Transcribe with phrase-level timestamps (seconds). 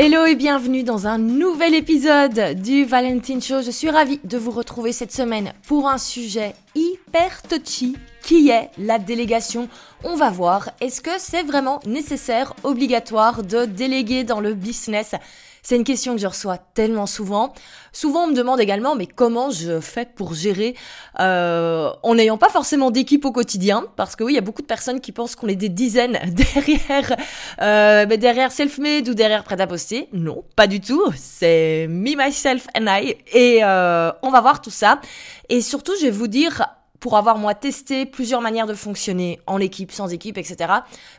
[0.00, 3.62] Hello et bienvenue dans un nouvel épisode du Valentine Show.
[3.62, 8.70] Je suis ravie de vous retrouver cette semaine pour un sujet hyper touchy qui est
[8.78, 9.68] la délégation.
[10.04, 15.16] On va voir, est-ce que c'est vraiment nécessaire, obligatoire de déléguer dans le business?
[15.62, 17.52] C'est une question que je reçois tellement souvent.
[17.92, 20.74] Souvent, on me demande également, mais comment je fais pour gérer
[21.20, 23.84] euh, en n'ayant pas forcément d'équipe au quotidien?
[23.96, 26.18] Parce que oui, il y a beaucoup de personnes qui pensent qu'on est des dizaines
[26.26, 27.16] derrière,
[27.60, 30.08] euh, derrière Selfmade ou derrière Prêt à poster.
[30.12, 31.04] Non, pas du tout.
[31.16, 33.16] C'est me, myself and I.
[33.32, 35.00] Et euh, on va voir tout ça.
[35.48, 36.66] Et surtout, je vais vous dire
[37.00, 40.72] pour avoir moi testé plusieurs manières de fonctionner en équipe, sans équipe, etc.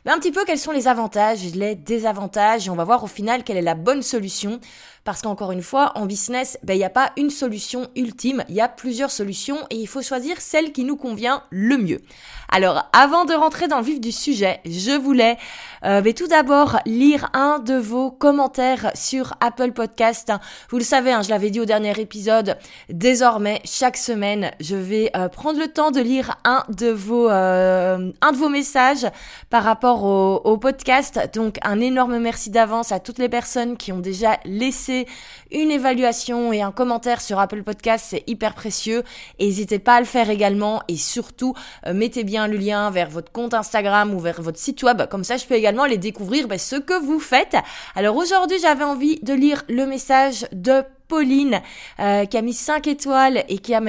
[0.06, 3.08] Mais un petit peu quels sont les avantages les désavantages et on va voir au
[3.08, 4.60] final quelle est la bonne solution
[5.04, 8.56] parce qu'encore une fois, en business, ben, il n'y a pas une solution ultime, il
[8.56, 12.02] y a plusieurs solutions et il faut choisir celle qui nous convient le mieux.
[12.52, 15.38] Alors, avant de rentrer dans le vif du sujet, je voulais
[15.86, 20.32] euh, tout d'abord lire un de vos commentaires sur Apple Podcast.
[20.70, 22.58] Vous le savez, hein, je l'avais dit au dernier épisode,
[22.90, 28.12] désormais, chaque semaine, je vais euh, prendre le temps de lire un de vos, euh,
[28.50, 29.06] messages
[29.52, 31.20] par rapport au podcast.
[31.36, 34.89] Donc, un énorme merci d'avance à toutes les personnes qui ont déjà laissé
[35.52, 39.04] une évaluation et un commentaire sur Apple Podcast, c'est hyper précieux.
[39.40, 41.54] N'hésitez pas à le faire également et surtout
[41.86, 45.08] euh, mettez bien le lien vers votre compte Instagram ou vers votre site web.
[45.10, 47.56] Comme ça, je peux également aller découvrir ben, ce que vous faites.
[47.96, 51.62] Alors aujourd'hui, j'avais envie de lire le message de Pauline
[52.00, 53.82] euh, qui a mis 5 étoiles et qui a,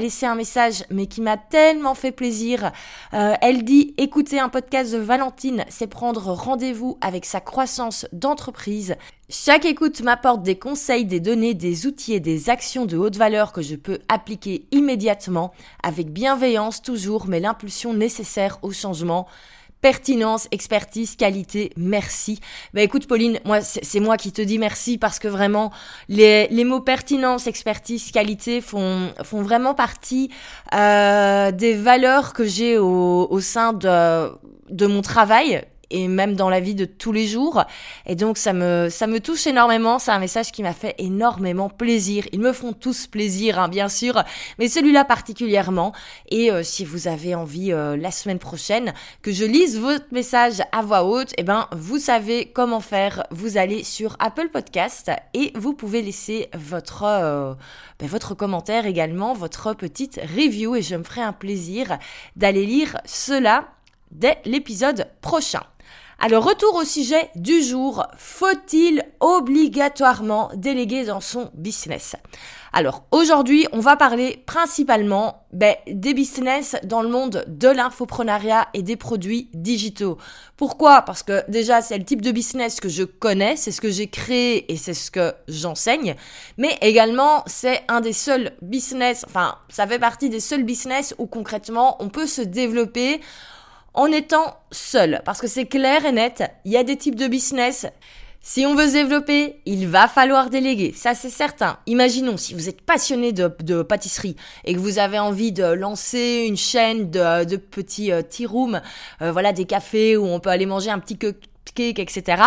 [0.00, 2.72] laissé un message mais qui m'a tellement fait plaisir.
[3.14, 8.96] Euh, elle dit écouter un podcast de Valentine, c'est prendre rendez-vous avec sa croissance d'entreprise.
[9.30, 13.52] Chaque écoute m'apporte des conseils, des données, des outils et des actions de haute valeur
[13.52, 19.26] que je peux appliquer immédiatement avec bienveillance toujours mais l'impulsion nécessaire au changement.
[19.80, 22.40] Pertinence, expertise, qualité, merci.
[22.74, 25.70] Bah écoute Pauline, moi c'est moi qui te dis merci parce que vraiment
[26.08, 30.30] les, les mots pertinence, expertise, qualité font, font vraiment partie
[30.74, 34.32] euh, des valeurs que j'ai au, au sein de,
[34.68, 37.64] de mon travail et même dans la vie de tous les jours.
[38.06, 39.98] Et donc ça me ça me touche énormément.
[39.98, 42.24] C'est un message qui m'a fait énormément plaisir.
[42.32, 44.22] Ils me font tous plaisir, hein, bien sûr,
[44.58, 45.92] mais celui-là particulièrement.
[46.30, 50.62] Et euh, si vous avez envie euh, la semaine prochaine que je lise votre message
[50.72, 53.24] à voix haute, eh ben vous savez comment faire.
[53.30, 57.54] Vous allez sur Apple Podcast et vous pouvez laisser votre euh,
[57.98, 61.98] ben, votre commentaire également, votre petite review et je me ferai un plaisir
[62.36, 63.68] d'aller lire cela
[64.10, 65.62] dès l'épisode prochain.
[66.20, 68.04] Alors, retour au sujet du jour.
[68.16, 72.16] Faut-il obligatoirement déléguer dans son business?
[72.72, 78.82] Alors aujourd'hui, on va parler principalement ben, des business dans le monde de l'infoprenariat et
[78.82, 80.18] des produits digitaux.
[80.56, 81.02] Pourquoi?
[81.02, 84.08] Parce que déjà, c'est le type de business que je connais, c'est ce que j'ai
[84.08, 86.16] créé et c'est ce que j'enseigne.
[86.56, 91.26] Mais également, c'est un des seuls business, enfin, ça fait partie des seuls business où
[91.26, 93.20] concrètement, on peut se développer
[93.98, 95.20] en étant seul.
[95.24, 97.86] Parce que c'est clair et net, il y a des types de business.
[98.40, 100.92] Si on veut se développer, il va falloir déléguer.
[100.94, 101.78] Ça, c'est certain.
[101.86, 106.56] Imaginons si vous êtes passionné de, pâtisserie et que vous avez envie de lancer une
[106.56, 108.80] chaîne de, petits euh, tea rooms,
[109.20, 111.18] euh, voilà, des cafés où on peut aller manger un petit,
[111.76, 112.42] etc.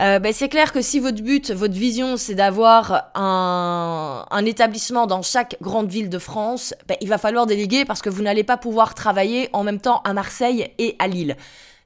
[0.00, 5.06] Euh, ben c'est clair que si votre but, votre vision, c'est d'avoir un, un, établissement
[5.06, 8.44] dans chaque grande ville de France, ben, il va falloir déléguer parce que vous n'allez
[8.44, 11.36] pas pouvoir travailler en même temps à Marseille et à Lille.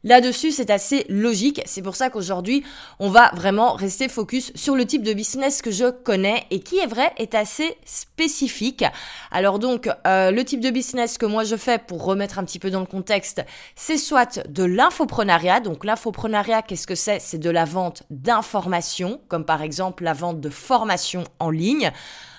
[0.05, 1.61] Là-dessus, c'est assez logique.
[1.67, 2.63] C'est pour ça qu'aujourd'hui,
[3.01, 6.79] on va vraiment rester focus sur le type de business que je connais et qui
[6.79, 8.85] est vrai est assez spécifique.
[9.33, 12.61] Alors donc, euh, le type de business que moi je fais, pour remettre un petit
[12.61, 13.45] peu dans le contexte,
[13.75, 15.59] c'est soit de l'infoprenariat.
[15.59, 17.19] Donc l'infoprenariat, qu'est-ce que c'est?
[17.19, 21.91] C'est de la vente d'informations, comme par exemple la vente de formations en ligne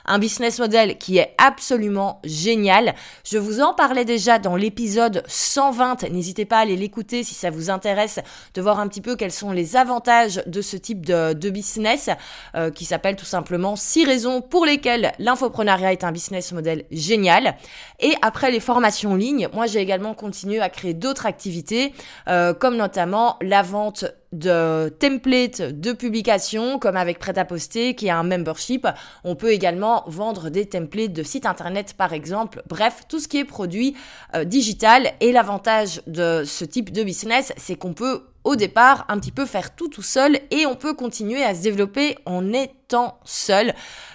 [0.06, 2.96] un business model qui est absolument génial.
[3.24, 6.10] Je vous en parlais déjà dans l'épisode 120.
[6.10, 8.20] N'hésitez pas à aller l'écouter si ça vous intéresse
[8.54, 12.10] de voir un petit peu quels sont les avantages de ce type de, business
[12.56, 17.56] euh, qui s'appelle tout simplement 6 raisons pour lesquelles l'infoprenariat est un business model génial.
[18.00, 21.94] Et après les formations en ligne, moi j'ai également continué à créer d'autres activités
[22.28, 28.10] euh, comme notamment la vente de templates de publication, comme avec Prêt à poster, qui
[28.10, 28.88] a un membership.
[29.24, 32.62] On peut également vendre des templates de sites internet, par exemple.
[32.68, 33.96] Bref, tout ce qui est produit
[34.36, 35.12] euh, digital.
[35.20, 39.46] Et l'avantage de ce type de business, c'est qu'on peut au départ un petit peu
[39.46, 43.74] faire tout tout seul et on peut continuer à se développer en étant seul.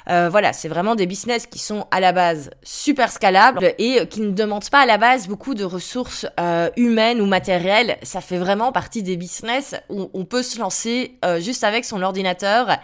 [0.08, 4.20] Euh, voilà, c'est vraiment des business qui sont à la base super scalables et qui
[4.20, 7.98] ne demandent pas à la base beaucoup de ressources euh, humaines ou matérielles.
[8.02, 12.02] Ça fait vraiment partie des business où on peut se lancer euh, juste avec son
[12.02, 12.78] ordinateur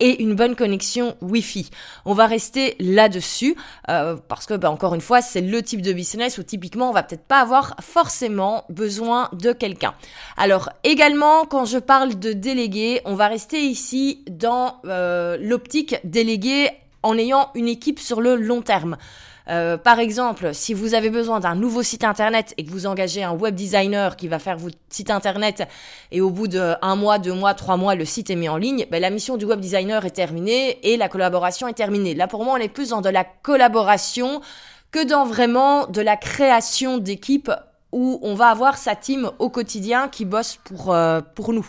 [0.00, 1.70] et une bonne connexion Wi-Fi.
[2.04, 3.56] On va rester là-dessus
[3.90, 6.92] euh, parce que, bah, encore une fois, c'est le type de business où typiquement on
[6.92, 9.94] va peut-être pas avoir forcément besoin de quelqu'un.
[10.36, 16.70] Alors également, quand je parle de délégué, on va rester ici dans euh, l'optique délégué
[17.02, 18.96] en ayant une équipe sur le long terme.
[19.50, 23.22] Euh, par exemple, si vous avez besoin d'un nouveau site internet et que vous engagez
[23.22, 25.66] un web designer qui va faire votre site internet
[26.12, 28.56] et au bout de un mois, deux mois, trois mois, le site est mis en
[28.56, 32.14] ligne, ben, la mission du web designer est terminée et la collaboration est terminée.
[32.14, 34.40] Là, pour moi, on est plus dans de la collaboration
[34.90, 37.50] que dans vraiment de la création d'équipe
[37.92, 41.68] où on va avoir sa team au quotidien qui bosse pour, euh, pour nous.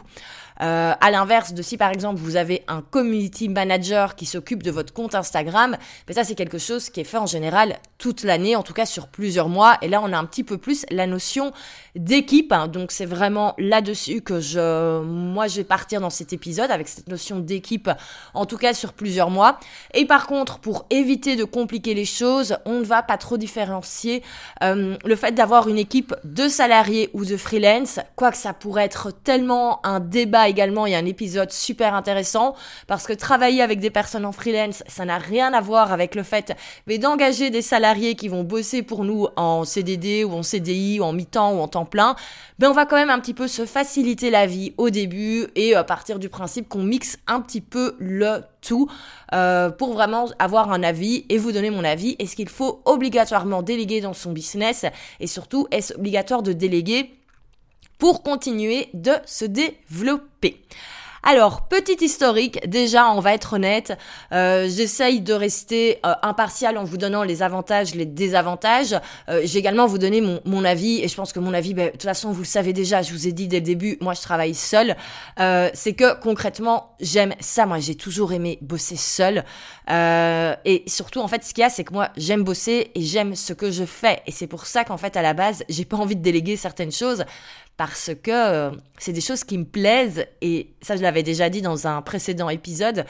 [0.62, 4.72] Euh, à l'inverse de si par exemple vous avez un community manager qui s'occupe de
[4.72, 5.78] votre compte Instagram,
[6.08, 8.86] mais ça c'est quelque chose qui est fait en général toute l'année, en tout cas
[8.86, 9.78] sur plusieurs mois.
[9.82, 11.54] Et là on a un petit peu plus la notion
[11.96, 12.52] d'équipe.
[12.52, 12.68] Hein.
[12.68, 17.08] donc c'est vraiment là-dessus que je, moi je vais partir dans cet épisode avec cette
[17.08, 17.90] notion d'équipe,
[18.34, 19.60] en tout cas sur plusieurs mois.
[19.94, 24.24] Et par contre pour éviter de compliquer les choses, on ne va pas trop différencier
[24.62, 29.12] euh, le fait d'avoir une équipe de salariés ou de freelance, quoique ça pourrait être
[29.12, 32.56] tellement un débat également, a un épisode super intéressant
[32.88, 36.24] parce que travailler avec des personnes en freelance, ça n'a rien à voir avec le
[36.24, 36.56] fait
[36.88, 41.04] mais d'engager des salariés qui vont bosser pour nous en CDD ou en CDI ou
[41.04, 42.16] en mi-temps ou en temps plein.
[42.58, 45.76] Ben on va quand même un petit peu se faciliter la vie au début et
[45.76, 48.90] à partir du principe qu'on mixe un petit peu le tout
[49.34, 52.16] euh, pour vraiment avoir un avis et vous donner mon avis.
[52.20, 54.86] Est-ce qu'il faut obligatoirement déléguer dans son business
[55.20, 57.12] et surtout est-ce obligatoire de déléguer
[57.98, 60.62] pour continuer de se développer?
[61.22, 63.98] Alors, petit historique, déjà, on va être honnête,
[64.32, 68.96] euh, j'essaye de rester euh, impartial en vous donnant les avantages, les désavantages.
[69.28, 71.92] Euh, J'ai également vous donner mon, avis, et je pense que mon avis, ben, de
[71.92, 74.22] toute façon, vous le savez déjà, je vous ai dit dès le début, moi je
[74.22, 74.96] travaille seul.
[75.40, 79.44] Euh, c'est que concrètement, j'aime ça, moi j'ai toujours aimé bosser seul.
[80.66, 83.36] Et surtout, en fait, ce qu'il y a, c'est que moi, j'aime bosser et j'aime
[83.36, 84.22] ce que je fais.
[84.28, 86.92] Et c'est pour ça qu'en fait, à la base, j'ai pas envie de déléguer certaines
[86.92, 87.26] choses
[87.76, 91.88] parce que c'est des choses qui me plaisent et ça je l'avais déjà dit dans
[91.88, 93.06] un précédent épisode.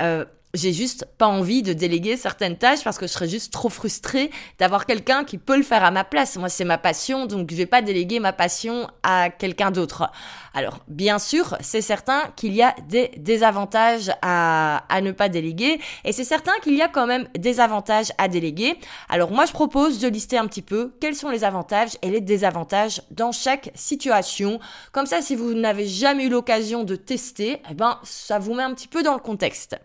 [0.00, 0.24] Euh,
[0.56, 4.30] j'ai juste pas envie de déléguer certaines tâches parce que je serais juste trop frustrée
[4.58, 6.36] d'avoir quelqu'un qui peut le faire à ma place.
[6.36, 10.10] Moi, c'est ma passion, donc je vais pas déléguer ma passion à quelqu'un d'autre.
[10.54, 15.78] Alors, bien sûr, c'est certain qu'il y a des désavantages à, à ne pas déléguer
[16.04, 18.78] et c'est certain qu'il y a quand même des avantages à déléguer.
[19.08, 22.22] Alors, moi, je propose de lister un petit peu quels sont les avantages et les
[22.22, 24.58] désavantages dans chaque situation.
[24.92, 28.62] Comme ça, si vous n'avez jamais eu l'occasion de tester, eh ben, ça vous met
[28.62, 29.76] un petit peu dans le contexte.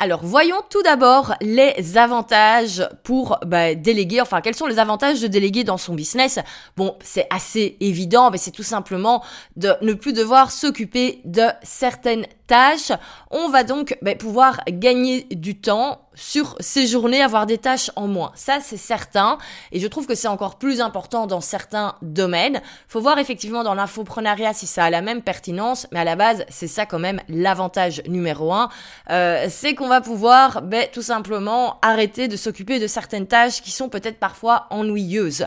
[0.00, 5.26] Alors voyons tout d'abord les avantages pour bah, déléguer, enfin quels sont les avantages de
[5.26, 6.38] déléguer dans son business.
[6.76, 9.24] Bon, c'est assez évident, mais c'est tout simplement
[9.56, 12.90] de ne plus devoir s'occuper de certaines tâches.
[13.30, 18.08] On va donc ben, pouvoir gagner du temps sur ces journées, avoir des tâches en
[18.08, 18.32] moins.
[18.34, 19.38] Ça, c'est certain.
[19.70, 22.60] Et je trouve que c'est encore plus important dans certains domaines.
[22.88, 25.86] Faut voir effectivement dans l'infoprenariat si ça a la même pertinence.
[25.92, 28.68] Mais à la base, c'est ça quand même l'avantage numéro un.
[29.10, 33.70] Euh, c'est qu'on va pouvoir ben, tout simplement arrêter de s'occuper de certaines tâches qui
[33.70, 35.46] sont peut-être parfois ennuyeuses.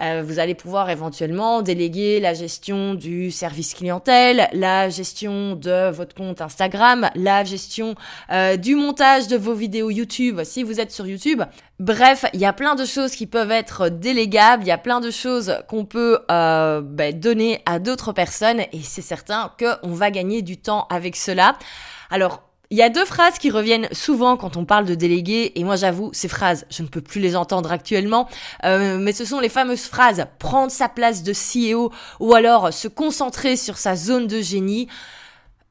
[0.00, 6.14] Euh, vous allez pouvoir éventuellement déléguer la gestion du service clientèle, la gestion de votre
[6.14, 7.94] compte Instagram, la gestion
[8.30, 11.42] euh, du montage de vos vidéos YouTube si vous êtes sur YouTube.
[11.78, 15.00] Bref, il y a plein de choses qui peuvent être délégables, il y a plein
[15.00, 20.10] de choses qu'on peut euh, ben, donner à d'autres personnes et c'est certain qu'on va
[20.10, 21.56] gagner du temps avec cela.
[22.10, 25.64] Alors, il y a deux phrases qui reviennent souvent quand on parle de délégué, et
[25.64, 28.28] moi j'avoue, ces phrases, je ne peux plus les entendre actuellement,
[28.64, 32.88] euh, mais ce sont les fameuses phrases prendre sa place de CEO ou alors se
[32.88, 34.88] concentrer sur sa zone de génie.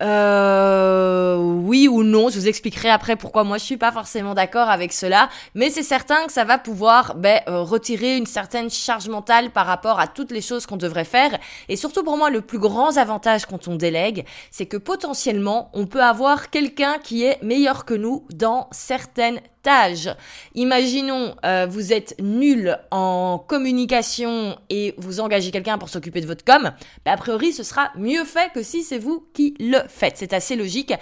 [0.03, 4.69] Euh, oui ou non, je vous expliquerai après pourquoi moi je suis pas forcément d'accord
[4.69, 9.07] avec cela, mais c'est certain que ça va pouvoir ben, euh, retirer une certaine charge
[9.07, 12.41] mentale par rapport à toutes les choses qu'on devrait faire, et surtout pour moi le
[12.41, 17.41] plus grand avantage quand on délègue, c'est que potentiellement on peut avoir quelqu'un qui est
[17.41, 19.39] meilleur que nous dans certaines
[20.53, 26.43] Imaginons, euh, vous êtes nul en communication et vous engagez quelqu'un pour s'occuper de votre
[26.43, 26.72] com.
[27.05, 30.17] Ben, a priori, ce sera mieux fait que si c'est vous qui le faites.
[30.17, 30.93] C'est assez logique.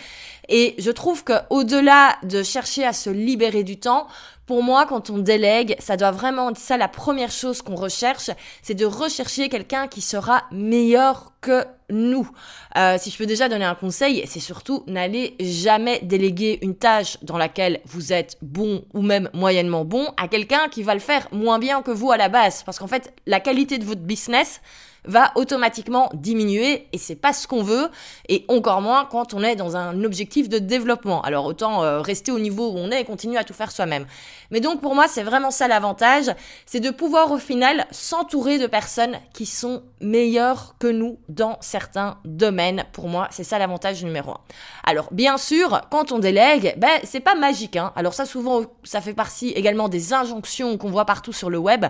[0.50, 4.08] Et je trouve que au-delà de chercher à se libérer du temps,
[4.46, 8.30] Pour moi, quand on délègue, ça doit vraiment être ça la première chose qu'on recherche,
[8.62, 12.30] c'est de rechercher quelqu'un qui sera meilleur que nous.
[12.78, 17.18] Euh, si je peux déjà donner un conseil, c'est surtout n'allez jamais déléguer une tâche
[17.22, 21.28] dans laquelle vous êtes bon ou même moyennement bon à quelqu'un qui va le faire
[21.32, 22.64] moins bien que vous à la base.
[22.64, 24.60] Parce qu'en fait, la qualité de votre business,
[25.06, 27.90] va automatiquement diminuer et c'est pas ce qu'on veut
[28.30, 31.22] et encore moins quand on est dans un objectif de développement.
[31.22, 34.06] Alors autant euh, rester au niveau où on est et continuer à tout faire soi-même.
[34.52, 36.32] Mais donc pour moi, c'est vraiment ça l'avantage,
[36.66, 42.18] c'est de pouvoir au final s'entourer de personnes qui sont meilleures que nous dans certains
[42.26, 42.86] domaines.
[42.94, 44.40] Pour moi, c'est ça l'avantage numéro un.
[44.84, 47.92] Alors bien sûr, quand on délègue, ben c'est pas magique hein.
[47.96, 51.86] Alors ça souvent ça fait partie également des injonctions qu'on voit partout sur le web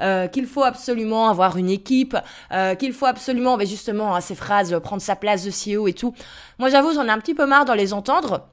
[0.00, 2.16] euh, qu'il faut absolument avoir une équipe,
[2.54, 5.88] euh, qu'il faut absolument, mais justement, hein, ces phrases, euh, prendre sa place de CEO
[5.88, 6.14] et tout.
[6.58, 8.46] Moi, j'avoue, j'en ai un petit peu marre d'en les entendre.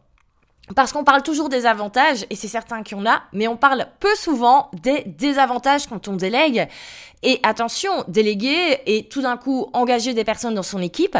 [0.75, 3.57] Parce qu'on parle toujours des avantages, et c'est certain qu'il y en a, mais on
[3.57, 6.67] parle peu souvent des désavantages quand on délègue.
[7.23, 11.17] Et attention, déléguer et tout d'un coup engager des personnes dans son équipe,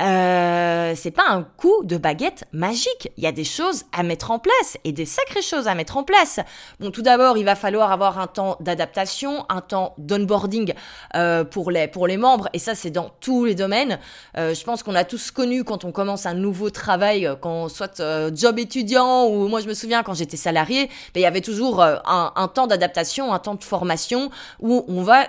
[0.00, 3.12] euh, c'est pas un coup de baguette magique.
[3.16, 5.96] Il y a des choses à mettre en place et des sacrées choses à mettre
[5.96, 6.40] en place.
[6.80, 10.74] Bon, tout d'abord, il va falloir avoir un temps d'adaptation, un temps d'onboarding
[11.14, 13.98] euh, pour les pour les membres, et ça c'est dans tous les domaines.
[14.36, 17.68] Euh, je pense qu'on a tous connu quand on commence un nouveau travail, euh, quand
[17.68, 21.26] soit euh, job étudiant ou moi je me souviens quand j'étais salarié, ben, il y
[21.26, 24.30] avait toujours euh, un, un temps d'adaptation, un temps de formation
[24.60, 25.28] où on va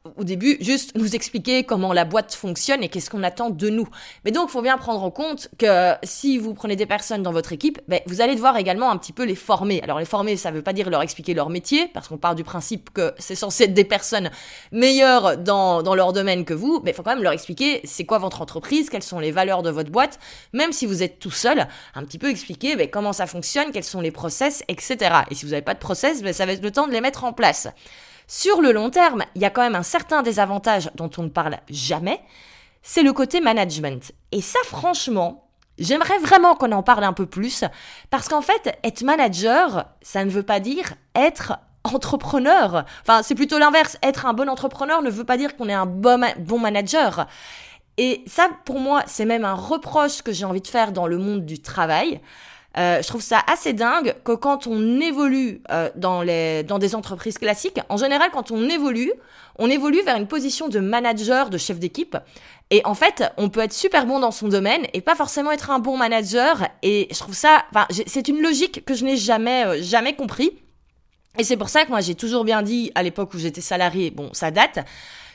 [0.17, 3.87] au début juste nous expliquer comment la boîte fonctionne et qu'est-ce qu'on attend de nous.
[4.25, 7.31] Mais donc, il faut bien prendre en compte que si vous prenez des personnes dans
[7.31, 9.79] votre équipe, ben, vous allez devoir également un petit peu les former.
[9.83, 12.33] Alors, les former, ça ne veut pas dire leur expliquer leur métier, parce qu'on part
[12.33, 14.31] du principe que c'est censé être des personnes
[14.71, 18.17] meilleures dans, leur domaine que vous, mais il faut quand même leur expliquer c'est quoi
[18.17, 20.19] votre entreprise, quelles sont les valeurs de votre boîte,
[20.53, 23.83] même si vous êtes tout seul, un petit peu expliquer ben, comment ça fonctionne, quels
[23.83, 24.97] sont les process, etc.
[25.29, 27.01] Et si vous n'avez pas de process, ben, ça va être le temps de les
[27.01, 27.67] mettre en place.
[28.33, 31.29] Sur le long terme, il y a quand même un certain désavantage dont on ne
[31.29, 32.21] parle jamais,
[32.81, 34.13] c'est le côté management.
[34.31, 37.65] Et ça, franchement, j'aimerais vraiment qu'on en parle un peu plus,
[38.09, 42.85] parce qu'en fait, être manager, ça ne veut pas dire être entrepreneur.
[43.01, 43.97] Enfin, c'est plutôt l'inverse.
[44.01, 47.27] Être un bon entrepreneur ne veut pas dire qu'on est un bon, bon manager.
[47.97, 51.17] Et ça, pour moi, c'est même un reproche que j'ai envie de faire dans le
[51.17, 52.21] monde du travail.
[52.77, 56.95] Euh, je trouve ça assez dingue que quand on évolue euh, dans, les, dans des
[56.95, 59.11] entreprises classiques, en général, quand on évolue,
[59.61, 62.17] on évolue vers une position de manager, de chef d'équipe.
[62.71, 65.69] Et en fait, on peut être super bon dans son domaine et pas forcément être
[65.69, 66.67] un bon manager.
[66.81, 70.51] Et je trouve ça, enfin, c'est une logique que je n'ai jamais, euh, jamais compris.
[71.37, 74.09] Et c'est pour ça que moi, j'ai toujours bien dit à l'époque où j'étais salarié,
[74.09, 74.79] bon, ça date,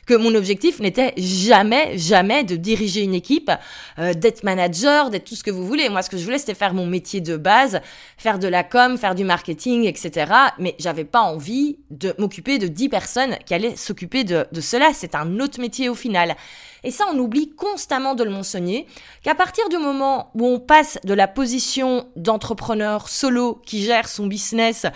[0.06, 3.50] que mon objectif n'était jamais, jamais de diriger une équipe,
[3.98, 5.88] euh, d'être manager, d'être tout ce que vous voulez.
[5.88, 7.80] Moi, ce que je voulais, c'était faire mon métier de base,
[8.16, 10.32] faire de la com, faire du marketing, etc.
[10.58, 14.90] Mais j'avais pas envie de m'occuper de 10 personnes qui allaient s'occuper de, de cela.
[14.94, 16.36] C'est un autre métier au final.
[16.87, 18.87] Et ça, on oublie constamment de le mentionner,
[19.25, 24.28] qu'à partir du moment où on passe de la position d'entrepreneur solo qui gère son
[24.28, 24.87] business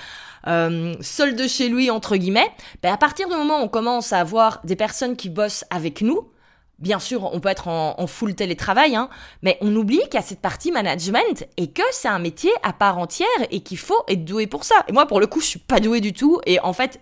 [0.47, 2.49] euh, seul de chez lui, entre guillemets,
[2.81, 6.01] ben à partir du moment où on commence à avoir des personnes qui bossent avec
[6.01, 6.31] nous,
[6.79, 9.11] Bien sûr, on peut être en, en full télétravail, hein,
[9.43, 12.73] mais on oublie qu'il y a cette partie management et que c'est un métier à
[12.73, 14.77] part entière et qu'il faut être doué pour ça.
[14.89, 16.41] Et moi, pour le coup, je suis pas doué du tout.
[16.47, 16.99] Et en fait,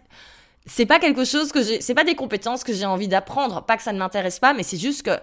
[0.69, 3.63] c'est pas quelque chose que j'ai, c'est pas des compétences que j'ai envie d'apprendre.
[3.63, 5.19] Pas que ça ne m'intéresse pas, mais c'est juste que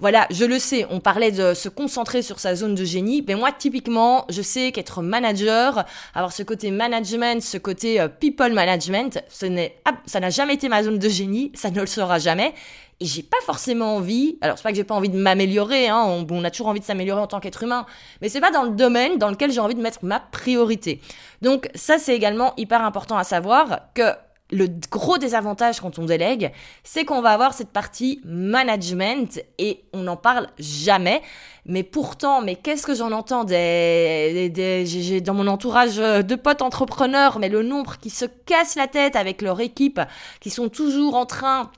[0.00, 3.34] voilà, je le sais, on parlait de se concentrer sur sa zone de génie, mais
[3.34, 9.24] moi typiquement, je sais qu'être manager, avoir ce côté management, ce côté euh, people management,
[9.28, 9.76] ce n'est
[10.06, 12.54] ça n'a jamais été ma zone de génie, ça ne le sera jamais.
[13.00, 16.02] Et j'ai pas forcément envie, alors c'est pas que j'ai pas envie de m'améliorer, hein,
[16.04, 17.86] on, on, a toujours envie de s'améliorer en tant qu'être humain,
[18.20, 21.00] mais c'est pas dans le domaine dans lequel j'ai envie de mettre ma priorité.
[21.40, 24.02] Donc ça c'est également hyper important à savoir que
[24.50, 26.52] le gros désavantage quand on délègue,
[26.82, 31.22] c'est qu'on va avoir cette partie management et on n'en parle jamais.
[31.66, 36.62] Mais pourtant, mais qu'est-ce que j'en entends des, des, j'ai dans mon entourage de potes
[36.62, 40.00] entrepreneurs, mais le nombre qui se cassent la tête avec leur équipe,
[40.40, 41.70] qui sont toujours en train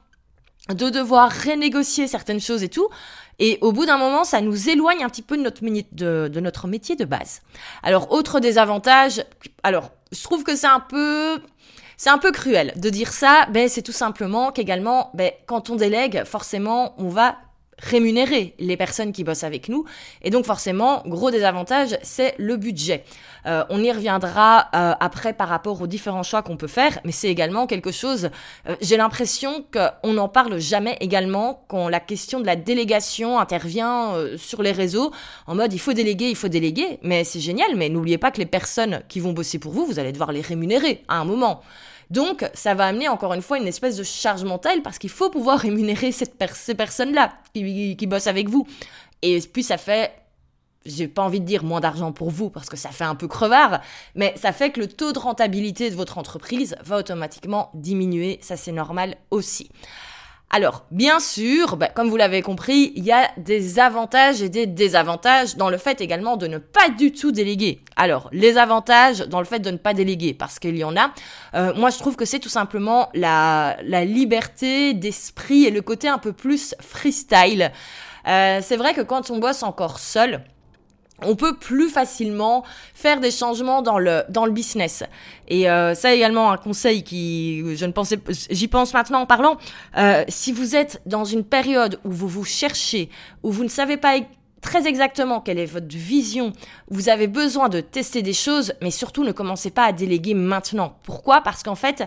[0.69, 2.89] de devoir renégocier certaines choses et tout.
[3.41, 6.69] Et au bout d'un moment, ça nous éloigne un petit peu de notre, de notre
[6.69, 7.41] métier de base.
[7.83, 9.25] Alors, autre désavantage,
[9.63, 11.41] alors, je trouve que c'est un peu
[12.01, 15.77] c'est un peu cruel de dire ça, ben c'est tout simplement qu'également, ben, quand on
[15.77, 17.37] délègue, forcément, on va
[17.77, 19.85] rémunérer les personnes qui bossent avec nous.
[20.23, 23.05] Et donc forcément, gros désavantage, c'est le budget.
[23.45, 27.13] Euh, on y reviendra euh, après par rapport aux différents choix qu'on peut faire, mais
[27.13, 28.31] c'est également quelque chose,
[28.67, 34.15] euh, j'ai l'impression qu'on n'en parle jamais également quand la question de la délégation intervient
[34.39, 35.11] sur les réseaux,
[35.47, 38.39] en mode il faut déléguer, il faut déléguer, mais c'est génial, mais n'oubliez pas que
[38.39, 41.61] les personnes qui vont bosser pour vous, vous allez devoir les rémunérer à un moment.
[42.11, 45.31] Donc, ça va amener encore une fois une espèce de charge mentale parce qu'il faut
[45.31, 48.67] pouvoir rémunérer cette ces personnes-là qui, qui bossent avec vous.
[49.23, 50.13] Et puis, ça fait
[50.87, 53.29] j'ai pas envie de dire moins d'argent pour vous parce que ça fait un peu
[53.29, 53.81] crevard,
[54.15, 58.57] mais ça fait que le taux de rentabilité de votre entreprise va automatiquement diminuer, ça
[58.57, 59.71] c'est normal aussi.
[60.53, 64.67] Alors, bien sûr, bah, comme vous l'avez compris, il y a des avantages et des
[64.67, 67.81] désavantages dans le fait également de ne pas du tout déléguer.
[67.95, 71.13] Alors, les avantages dans le fait de ne pas déléguer, parce qu'il y en a,
[71.55, 76.19] euh, moi je trouve que c'est tout simplement la, liberté d'esprit et le côté un
[76.19, 77.71] peu plus freestyle.
[78.27, 80.43] Euh, c'est vrai que quand on bosse encore seul,
[81.25, 85.03] on peut plus facilement faire des changements dans le dans le business.
[85.49, 88.19] Et euh, ça également un conseil qui je ne pensais
[88.51, 89.57] j'y pense maintenant en parlant.
[89.97, 93.11] Euh, si vous êtes dans une période où vous vous cherchez,
[93.43, 94.15] où vous ne savez pas
[94.61, 96.53] très exactement quelle est votre vision,
[96.91, 100.99] vous avez besoin de tester des choses, mais surtout ne commencez pas à déléguer maintenant.
[101.03, 101.41] Pourquoi?
[101.41, 102.07] Parce qu'en fait,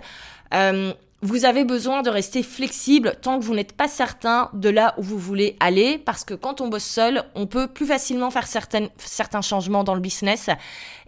[0.53, 0.93] euh,
[1.24, 5.01] vous avez besoin de rester flexible tant que vous n'êtes pas certain de là où
[5.01, 8.89] vous voulez aller, parce que quand on bosse seul, on peut plus facilement faire certaines,
[8.98, 10.50] certains changements dans le business.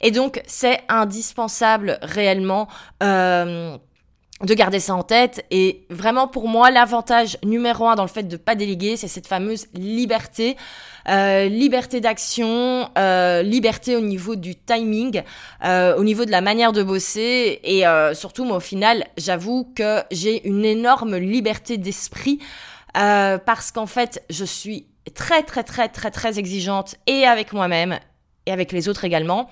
[0.01, 2.69] Et donc, c'est indispensable réellement.
[3.03, 3.77] Euh,
[4.41, 5.45] de garder ça en tête.
[5.49, 9.27] Et vraiment pour moi l'avantage numéro un dans le fait de pas déléguer c'est cette
[9.27, 10.57] fameuse liberté.
[11.07, 15.21] Euh, liberté d'action euh, liberté au niveau du timing
[15.63, 17.59] euh, au niveau de la manière de bosser.
[17.63, 22.39] Et surtout moi au final j'avoue que j'ai une énorme liberté d'esprit
[22.93, 27.99] parce qu'en fait je suis très très très très très exigeante et avec moi-même
[28.45, 29.49] et avec les autres également.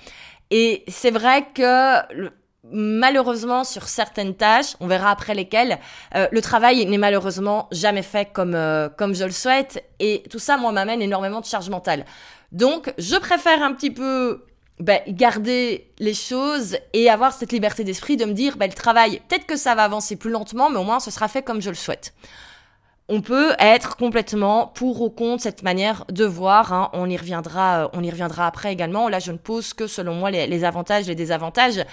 [0.51, 2.31] Et c'est vrai que
[2.71, 5.79] malheureusement sur certaines tâches, on verra après lesquelles,
[6.15, 9.83] euh, le travail n'est malheureusement jamais fait comme, euh, comme je le souhaite.
[9.99, 12.05] Et tout ça, moi, m'amène énormément de charge mentale.
[12.51, 14.45] Donc, je préfère un petit peu
[14.79, 19.21] ben, garder les choses et avoir cette liberté d'esprit de me dire, ben, le travail,
[19.27, 21.69] peut-être que ça va avancer plus lentement, mais au moins ce sera fait comme je
[21.69, 22.13] le souhaite.
[23.09, 26.71] On peut être complètement pour ou contre cette manière de voir.
[26.71, 26.89] Hein.
[26.93, 29.09] On y reviendra, on y reviendra après également.
[29.09, 31.83] Là, je ne pose que selon moi les, les avantages, les désavantages.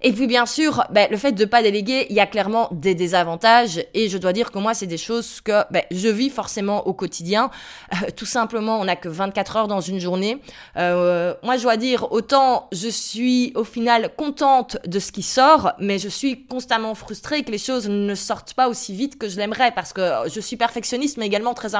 [0.00, 2.94] Et puis bien sûr, ben, le fait de pas déléguer, il y a clairement des
[2.94, 6.86] désavantages et je dois dire que moi c'est des choses que ben, je vis forcément
[6.86, 7.50] au quotidien.
[7.92, 10.40] Euh, tout simplement, on n'a que 24 heures dans une journée.
[10.76, 15.72] Euh, moi je dois dire autant je suis au final contente de ce qui sort,
[15.80, 19.36] mais je suis constamment frustrée que les choses ne sortent pas aussi vite que je
[19.36, 21.70] l'aimerais parce que je suis perfectionniste mais également très,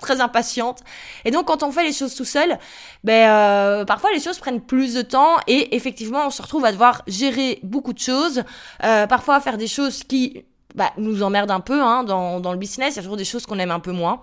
[0.00, 0.80] très impatiente.
[1.26, 2.58] Et donc quand on fait les choses tout seul,
[3.04, 6.72] ben euh, parfois les choses prennent plus de temps et effectivement on se retrouve à
[6.72, 8.42] devoir gérer beaucoup de choses,
[8.84, 12.58] euh, parfois faire des choses qui bah, nous emmerdent un peu hein, dans, dans le
[12.58, 14.22] business, il y a toujours des choses qu'on aime un peu moins.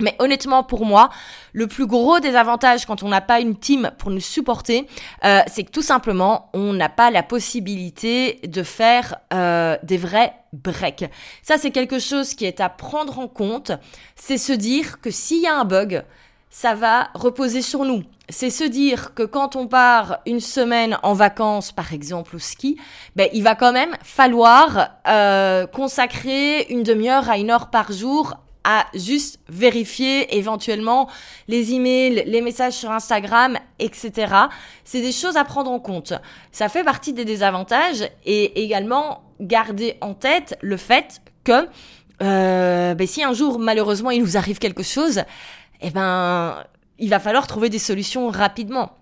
[0.00, 1.10] Mais honnêtement, pour moi,
[1.52, 4.86] le plus gros des avantages quand on n'a pas une team pour nous supporter,
[5.24, 10.32] euh, c'est que tout simplement, on n'a pas la possibilité de faire euh, des vrais
[10.54, 11.04] breaks.
[11.42, 13.72] Ça, c'est quelque chose qui est à prendre en compte.
[14.16, 16.02] C'est se dire que s'il y a un bug,
[16.52, 18.04] ça va reposer sur nous.
[18.28, 22.78] C'est se dire que quand on part une semaine en vacances, par exemple au ski,
[23.16, 28.36] ben, il va quand même falloir euh, consacrer une demi-heure à une heure par jour
[28.64, 31.08] à juste vérifier éventuellement
[31.48, 34.12] les emails, les messages sur Instagram, etc.
[34.84, 36.12] C'est des choses à prendre en compte.
[36.52, 41.66] Ça fait partie des désavantages et également garder en tête le fait que
[42.22, 45.22] euh, ben, si un jour malheureusement il nous arrive quelque chose,
[45.82, 46.64] eh ben,
[46.98, 48.96] il va falloir trouver des solutions rapidement.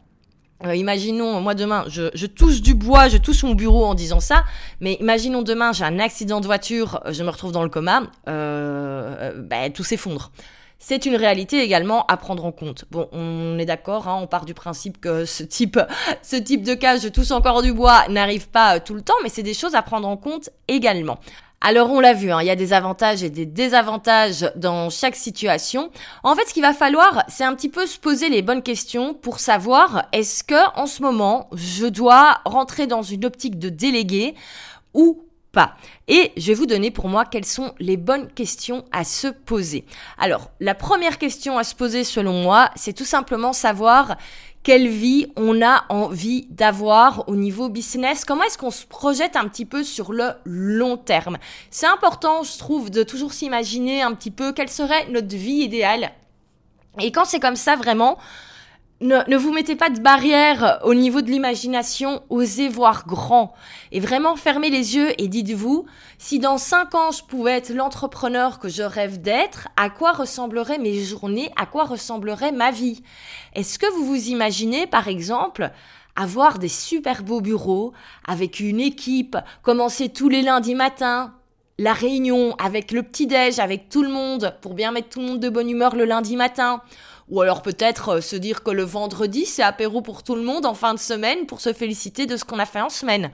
[0.66, 4.44] Euh, imaginons, moi demain, je, touche du bois, je touche mon bureau en disant ça,
[4.80, 9.32] mais imaginons demain, j'ai un accident de voiture, je me retrouve dans le coma, euh,
[9.36, 10.32] ben, tout s'effondre.
[10.78, 12.86] C'est une réalité également à prendre en compte.
[12.90, 15.78] Bon, on est d'accord, hein, on part du principe que ce type,
[16.22, 19.14] ce type de cas, je touche encore du bois, n'arrive pas euh, tout le temps,
[19.22, 21.20] mais c'est des choses à prendre en compte également.
[21.62, 25.14] Alors on l'a vu, hein, il y a des avantages et des désavantages dans chaque
[25.14, 25.90] situation.
[26.22, 29.12] En fait, ce qu'il va falloir, c'est un petit peu se poser les bonnes questions
[29.12, 34.34] pour savoir est-ce que en ce moment, je dois rentrer dans une optique de délégué
[34.94, 35.76] ou pas?
[36.08, 39.84] Et je vais vous donner pour moi quelles sont les bonnes questions à se poser.
[40.16, 44.16] Alors, la première question à se poser selon moi, c'est tout simplement savoir
[44.62, 49.48] quelle vie on a envie d'avoir au niveau business, comment est-ce qu'on se projette un
[49.48, 51.38] petit peu sur le long terme?
[51.70, 56.12] C'est important, je trouve, de toujours s'imaginer un petit peu quelle serait notre vie idéale
[56.98, 58.18] Et quand c'est comme ça, vraiment,
[59.00, 63.54] ne, vous mettez pas de barrière au niveau de l'imagination, osez voir grand.
[63.92, 65.86] Et vraiment fermez les yeux et dites-vous,
[66.18, 70.78] si dans cinq ans je pouvais être l'entrepreneur que je rêve d'être, à quoi ressembleraient
[70.78, 73.02] mes journées, à quoi ressemblerait ma vie?
[73.54, 75.70] Est-ce que vous vous imaginez, par exemple,
[76.14, 77.92] avoir des super beaux bureaux
[78.26, 81.32] avec une équipe, commencer tous les lundis matins,
[81.78, 85.40] la réunion avec le petit-déj, avec tout le monde, pour bien mettre tout le monde
[85.40, 86.82] de bonne humeur le lundi matin?
[87.30, 90.66] Ou alors peut-être euh, se dire que le vendredi, c'est apéro pour tout le monde
[90.66, 93.30] en fin de semaine pour se féliciter de ce qu'on a fait en semaine.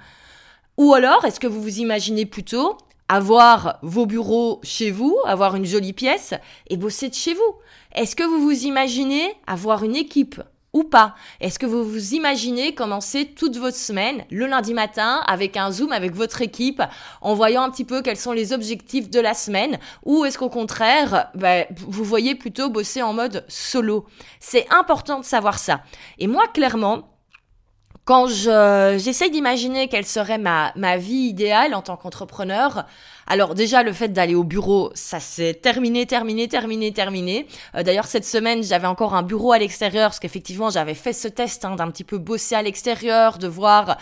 [0.77, 2.77] Ou alors, est-ce que vous vous imaginez plutôt
[3.09, 6.35] avoir vos bureaux chez vous, avoir une jolie pièce
[6.69, 7.55] et bosser de chez vous?
[7.95, 10.41] Est-ce que vous vous imaginez avoir une équipe?
[10.77, 15.57] Ou pas Est-ce que vous vous imaginez commencer toute votre semaine le lundi matin avec
[15.57, 16.83] un Zoom avec votre équipe
[17.23, 20.51] en voyant un petit peu quels sont les objectifs de la semaine Ou est-ce qu'au
[20.51, 24.05] contraire, bah, vous voyez plutôt bosser en mode solo?
[24.39, 25.81] C'est important de savoir ça.
[26.19, 27.09] Et moi, clairement,
[28.05, 32.85] quand je, j'essaye d'imaginer quelle serait ma, ma vie idéale en tant qu'entrepreneur,
[33.27, 37.47] alors déjà le fait d'aller au bureau, ça s'est terminé, terminé, terminé, terminé.
[37.75, 41.29] Euh, d'ailleurs cette semaine j'avais encore un bureau à l'extérieur parce qu'effectivement j'avais fait ce
[41.29, 43.99] test hein, d'un petit peu bosser à l'extérieur, de voir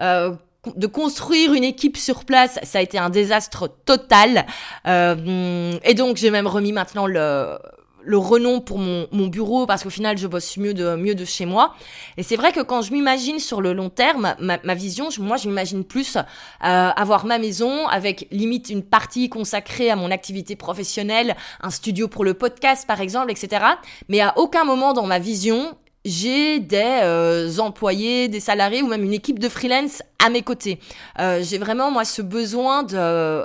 [0.00, 0.32] euh,
[0.76, 4.44] de construire une équipe sur place, ça a été un désastre total.
[4.86, 7.58] Euh, et donc j'ai même remis maintenant le,
[8.02, 11.24] le renom pour mon, mon bureau parce qu'au final je bosse mieux de mieux de
[11.24, 11.74] chez moi.
[12.16, 15.36] Et c'est vrai que quand je m'imagine sur le long terme ma, ma vision moi
[15.36, 16.22] je m'imagine plus euh,
[16.60, 22.24] avoir ma maison avec limite une partie consacrée à mon activité professionnelle un studio pour
[22.24, 23.64] le podcast par exemple etc
[24.08, 29.04] mais à aucun moment dans ma vision j'ai des euh, employés, des salariés ou même
[29.04, 30.78] une équipe de freelance à mes côtés.
[31.18, 33.42] Euh, j'ai vraiment moi ce besoin de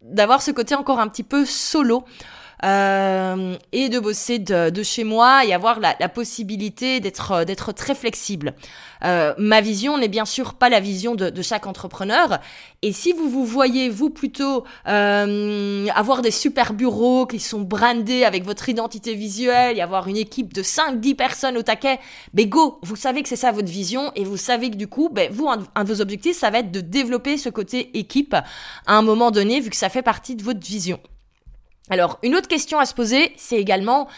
[0.00, 2.04] d'avoir ce côté encore un petit peu solo
[2.64, 7.44] euh, et de bosser de, de, chez moi et avoir la, la possibilité d'être euh,
[7.44, 8.54] d'être très flexible.
[9.04, 12.38] Euh, ma vision n'est bien sûr pas la vision de, de, chaque entrepreneur.
[12.82, 18.24] Et si vous vous voyez vous plutôt euh, avoir des super bureaux qui sont brandés
[18.24, 21.98] avec votre identité visuelle et avoir une équipe de 5-10 personnes au taquet,
[22.32, 25.08] ben go, vous savez que c'est ça votre vision et vous savez que du coup,
[25.10, 28.44] ben vous un de vos objectifs, ça va être de développer ce côté équipe à
[28.94, 31.00] un moment donné vu que ça fait partie de votre vision.
[31.92, 34.08] Alors, une autre question à se poser, c'est également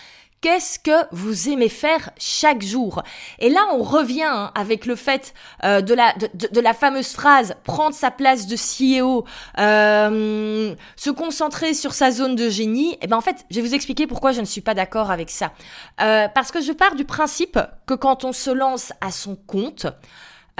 [0.40, 3.02] qu'est-ce que vous aimez faire chaque jour?
[3.40, 5.34] Et là, on revient hein, avec le fait
[5.64, 9.24] euh, de, la, de, la fameuse phrase prendre sa place de CEO,
[9.58, 12.92] euh, se concentrer sur sa zone de génie.
[12.92, 15.10] Et eh ben en fait, je vais vous expliquer pourquoi je ne suis pas d'accord
[15.10, 15.50] avec ça.
[16.00, 19.88] Euh, parce que je pars du principe que quand on se lance à son compte,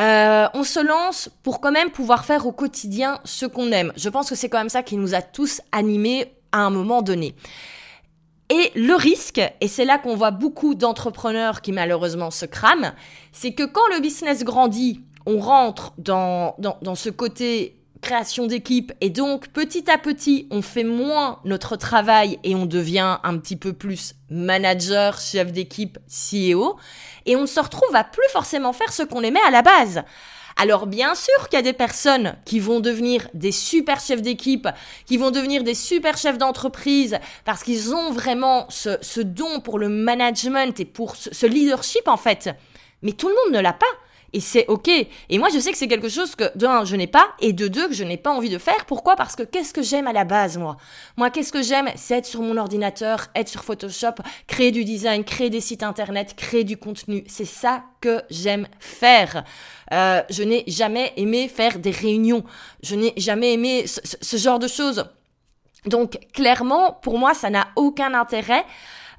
[0.00, 3.92] euh, on se lance pour quand même pouvoir faire au quotidien ce qu'on aime.
[3.96, 7.02] Je pense que c'est quand même ça qui nous a tous animés à un moment
[7.02, 7.34] donné.
[8.48, 12.94] Et le risque, et c'est là qu'on voit beaucoup d'entrepreneurs qui malheureusement se crament,
[13.32, 18.92] c'est que quand le business grandit, on rentre dans, dans, dans ce côté création d'équipe
[19.00, 23.56] et donc petit à petit on fait moins notre travail et on devient un petit
[23.56, 26.76] peu plus manager, chef d'équipe, CEO
[27.24, 30.02] et on se retrouve à plus forcément faire ce qu'on aimait à la base.
[30.56, 34.68] Alors bien sûr qu'il y a des personnes qui vont devenir des super chefs d'équipe,
[35.06, 39.88] qui vont devenir des super chefs d'entreprise parce qu'ils ont vraiment ce, don pour le
[39.88, 42.50] management et pour ce leadership en fait.
[43.02, 43.86] Mais tout le monde ne l'a pas
[44.34, 44.88] et c'est ok.
[44.88, 47.52] Et moi, je sais que c'est quelque chose que, de un, je n'ai pas, et
[47.52, 48.84] de deux, que je n'ai pas envie de faire.
[48.84, 49.14] Pourquoi?
[49.14, 50.76] Parce que qu'est-ce que j'aime à la base, moi?
[51.16, 51.88] Moi, qu'est-ce que j'aime?
[51.94, 54.16] C'est être sur mon ordinateur, être sur Photoshop,
[54.48, 57.22] créer du design, créer des sites internet, créer du contenu.
[57.28, 59.44] C'est ça que j'aime faire.
[59.92, 62.42] Euh, je n'ai jamais aimé faire des réunions.
[62.82, 65.06] Je n'ai jamais aimé ce, ce, genre de choses.
[65.86, 68.64] Donc, clairement, pour moi, ça n'a aucun intérêt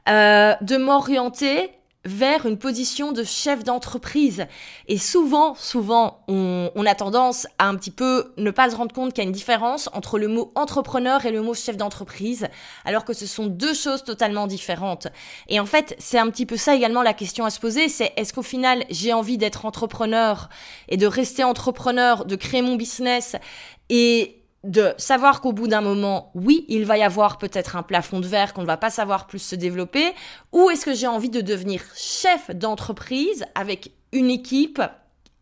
[0.09, 1.71] euh, de m'orienter
[2.05, 4.45] vers une position de chef d'entreprise.
[4.87, 8.93] Et souvent, souvent, on, on, a tendance à un petit peu ne pas se rendre
[8.93, 12.47] compte qu'il y a une différence entre le mot entrepreneur et le mot chef d'entreprise,
[12.85, 15.07] alors que ce sont deux choses totalement différentes.
[15.49, 18.13] Et en fait, c'est un petit peu ça également la question à se poser, c'est
[18.15, 20.49] est-ce qu'au final, j'ai envie d'être entrepreneur
[20.89, 23.35] et de rester entrepreneur, de créer mon business
[23.89, 28.19] et de savoir qu'au bout d'un moment, oui, il va y avoir peut-être un plafond
[28.19, 30.13] de verre qu'on ne va pas savoir plus se développer,
[30.51, 34.81] ou est-ce que j'ai envie de devenir chef d'entreprise avec une équipe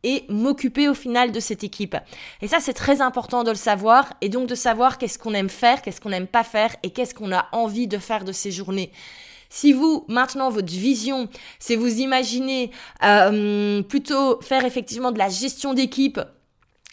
[0.03, 1.95] et m'occuper au final de cette équipe?
[2.41, 5.49] Et ça, c'est très important de le savoir, et donc de savoir qu'est-ce qu'on aime
[5.49, 8.51] faire, qu'est-ce qu'on n'aime pas faire, et qu'est-ce qu'on a envie de faire de ces
[8.51, 8.91] journées.
[9.49, 12.71] Si vous, maintenant, votre vision, c'est vous imaginez
[13.03, 16.19] euh, plutôt faire effectivement de la gestion d'équipe,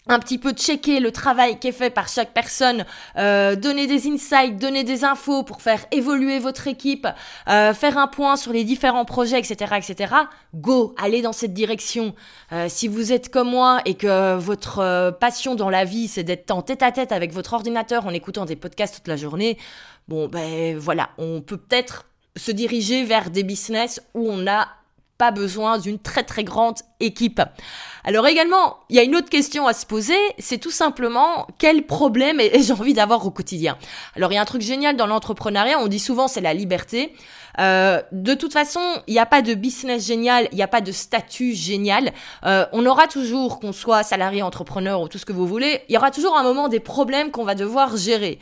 [0.07, 2.85] un petit peu checker le travail qui est fait par chaque personne,
[3.17, 7.07] euh, donner des insights, donner des infos pour faire évoluer votre équipe,
[7.47, 10.13] euh, faire un point sur les différents projets, etc., etc.
[10.55, 12.15] Go, allez dans cette direction.
[12.51, 16.49] Euh, si vous êtes comme moi et que votre passion dans la vie c'est d'être
[16.51, 19.57] en tête à tête avec votre ordinateur en écoutant des podcasts toute la journée,
[20.07, 24.67] bon ben voilà, on peut peut-être se diriger vers des business où on n'a
[25.21, 27.41] pas besoin d'une très très grande équipe.
[28.03, 31.85] Alors également, il y a une autre question à se poser, c'est tout simplement quel
[31.85, 33.77] problème j'ai envie d'avoir au quotidien?
[34.15, 37.13] Alors il y a un truc génial dans l'entrepreneuriat, on dit souvent c'est la liberté.
[37.59, 40.81] Euh, de toute façon, il n'y a pas de business génial, il n'y a pas
[40.81, 42.13] de statut génial.
[42.47, 45.93] Euh, on aura toujours, qu'on soit salarié, entrepreneur ou tout ce que vous voulez, il
[45.93, 48.39] y aura toujours un moment des problèmes qu'on va devoir gérer.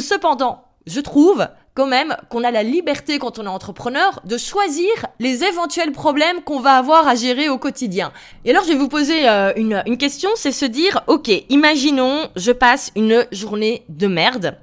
[0.00, 4.90] Cependant, je trouve quand même qu'on a la liberté quand on est entrepreneur de choisir
[5.20, 8.12] les éventuels problèmes qu'on va avoir à gérer au quotidien.
[8.44, 12.50] Et alors je vais vous poser euh, une, question, c'est se dire, ok, imaginons je
[12.50, 14.58] passe une journée de merde.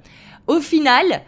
[0.46, 1.22] Au final,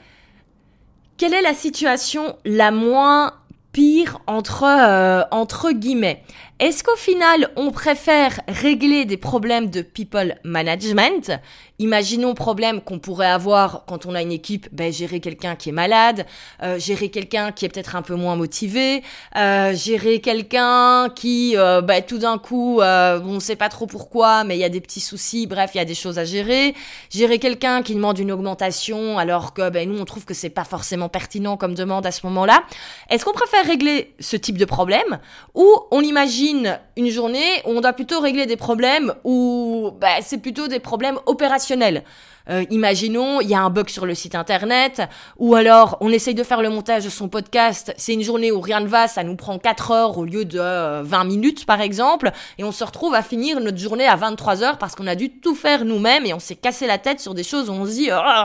[1.16, 3.32] quelle est la situation la moins
[3.72, 6.22] pire entre, euh, entre guillemets?
[6.60, 11.30] Est-ce qu'au final, on préfère régler des problèmes de people management?
[11.78, 15.72] Imaginons problème qu'on pourrait avoir quand on a une équipe, ben, gérer quelqu'un qui est
[15.72, 16.26] malade,
[16.64, 19.04] euh, gérer quelqu'un qui est peut-être un peu moins motivé,
[19.36, 23.86] euh, gérer quelqu'un qui, euh, ben, tout d'un coup, euh, on ne sait pas trop
[23.86, 26.24] pourquoi, mais il y a des petits soucis, bref, il y a des choses à
[26.24, 26.74] gérer.
[27.08, 30.64] Gérer quelqu'un qui demande une augmentation alors que ben, nous, on trouve que c'est pas
[30.64, 32.64] forcément pertinent comme demande à ce moment-là.
[33.10, 35.20] Est-ce qu'on préfère régler ce type de problème
[35.54, 40.38] ou on imagine une journée où on doit plutôt régler des problèmes où ben, c'est
[40.38, 42.04] plutôt des problèmes opérationnels
[42.50, 45.02] euh, imaginons, il y a un bug sur le site internet,
[45.38, 48.60] ou alors on essaye de faire le montage de son podcast, c'est une journée où
[48.60, 51.80] rien ne va, ça nous prend 4 heures au lieu de 20 euh, minutes par
[51.80, 55.14] exemple, et on se retrouve à finir notre journée à 23 heures parce qu'on a
[55.14, 57.84] dû tout faire nous-mêmes et on s'est cassé la tête sur des choses où on
[57.84, 58.44] se dit, oh,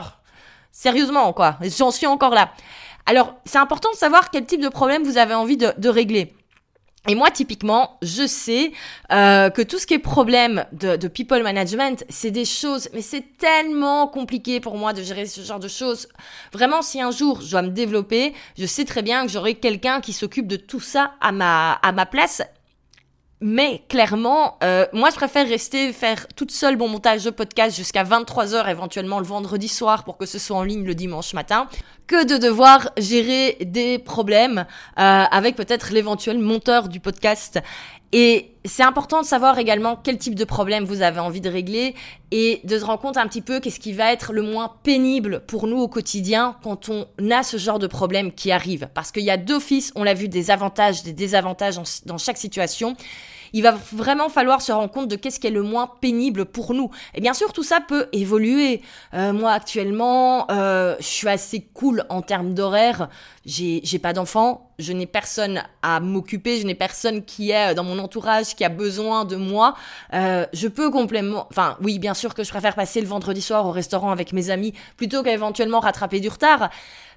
[0.72, 2.52] sérieusement quoi, j'en suis encore là.
[3.06, 6.34] Alors c'est important de savoir quel type de problème vous avez envie de régler.
[7.08, 8.72] Et moi, typiquement, je sais
[9.12, 13.02] euh, que tout ce qui est problème de, de people management, c'est des choses, mais
[13.02, 16.08] c'est tellement compliqué pour moi de gérer ce genre de choses.
[16.54, 20.00] Vraiment, si un jour je dois me développer, je sais très bien que j'aurai quelqu'un
[20.00, 22.42] qui s'occupe de tout ça à ma, à ma place
[23.46, 28.06] mais clairement, euh, moi, je préfère rester faire toute seule mon montage de podcast jusqu'à
[28.06, 31.68] 23h, éventuellement le vendredi soir, pour que ce soit en ligne le dimanche matin,
[32.08, 34.60] que de devoir gérer des problèmes
[34.98, 37.60] euh, avec peut-être l'éventuel monteur du podcast.
[38.14, 41.96] Et c'est important de savoir également quel type de problème vous avez envie de régler
[42.32, 45.42] et de se rendre compte un petit peu qu'est-ce qui va être le moins pénible
[45.48, 48.88] pour nous au quotidien quand on a ce genre de problème qui arrive.
[48.94, 51.76] Parce qu'il y a d'office, on l'a vu, des avantages, des désavantages
[52.06, 52.96] dans chaque situation
[53.54, 56.74] il va vraiment falloir se rendre compte de qu'est-ce qui est le moins pénible pour
[56.74, 56.90] nous.
[57.14, 58.82] Et bien sûr, tout ça peut évoluer.
[59.14, 63.10] Euh, moi, actuellement, euh, je suis assez cool en termes d'horaire.
[63.46, 68.00] J'ai, pas d'enfant, je n'ai personne à m'occuper, je n'ai personne qui est dans mon
[68.00, 69.76] entourage qui a besoin de moi.
[70.14, 73.66] Euh, je peux complètement, enfin, oui, bien sûr que je préfère passer le vendredi soir
[73.66, 76.70] au restaurant avec mes amis plutôt qu'éventuellement rattraper du retard.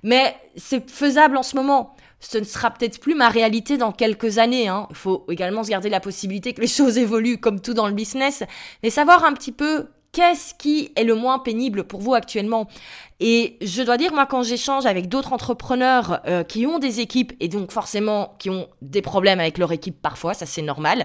[0.03, 4.39] Mais c'est faisable en ce moment ce ne sera peut-être plus ma réalité dans quelques
[4.39, 4.69] années.
[4.69, 4.87] Hein.
[4.91, 7.95] Il faut également se garder la possibilité que les choses évoluent comme tout dans le
[7.95, 8.43] business,
[8.83, 12.69] mais savoir un petit peu qu'est-ce qui est le moins pénible pour vous actuellement?
[13.21, 17.35] Et je dois dire, moi, quand j'échange avec d'autres entrepreneurs euh, qui ont des équipes
[17.39, 21.05] et donc forcément qui ont des problèmes avec leur équipe parfois, ça c'est normal,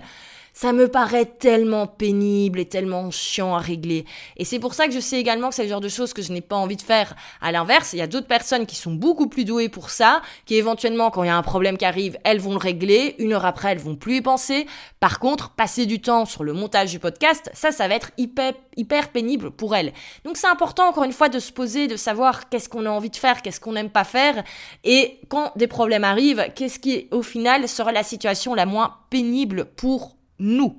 [0.53, 4.05] ça me paraît tellement pénible et tellement chiant à régler.
[4.37, 6.21] Et c'est pour ça que je sais également que c'est le genre de choses que
[6.21, 7.15] je n'ai pas envie de faire.
[7.41, 10.55] À l'inverse, il y a d'autres personnes qui sont beaucoup plus douées pour ça, qui
[10.55, 13.15] éventuellement, quand il y a un problème qui arrive, elles vont le régler.
[13.19, 14.67] Une heure après, elles vont plus y penser.
[14.99, 18.53] Par contre, passer du temps sur le montage du podcast, ça, ça va être hyper,
[18.75, 19.93] hyper pénible pour elles.
[20.25, 23.09] Donc c'est important, encore une fois, de se poser, de savoir qu'est-ce qu'on a envie
[23.09, 24.43] de faire, qu'est-ce qu'on n'aime pas faire.
[24.83, 29.65] Et quand des problèmes arrivent, qu'est-ce qui, au final, sera la situation la moins pénible
[29.75, 30.77] pour nous.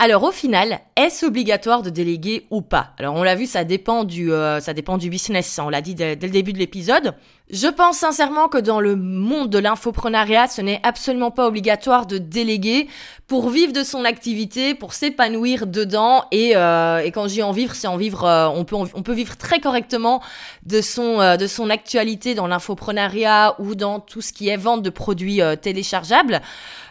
[0.00, 2.94] Alors au final, est-ce obligatoire de déléguer ou pas?
[2.98, 5.60] Alors on l'a vu, ça dépend du, euh, ça dépend du business.
[5.62, 7.14] On l'a dit dès, le début de l'épisode.
[7.50, 12.18] Je pense sincèrement que dans le monde de l'infoprenariat, ce n'est absolument pas obligatoire de
[12.18, 12.88] déléguer
[13.26, 16.24] pour vivre de son activité, pour s'épanouir dedans.
[16.30, 18.24] Et, euh, et quand dis en vivre, c'est en vivre.
[18.24, 20.22] Euh, on peut on peut vivre très correctement
[20.66, 24.82] de son euh, de son actualité dans l'infoprenariat ou dans tout ce qui est vente
[24.82, 26.42] de produits téléchargeables.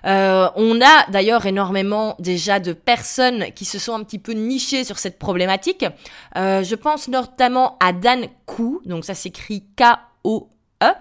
[0.04, 4.98] on a d'ailleurs énormément déjà de personnes qui se sont un petit peu nichées sur
[4.98, 5.86] cette problématique.
[6.36, 9.84] je pense notamment à Dan Kou, donc ça s'écrit K
[10.23, 10.95] E,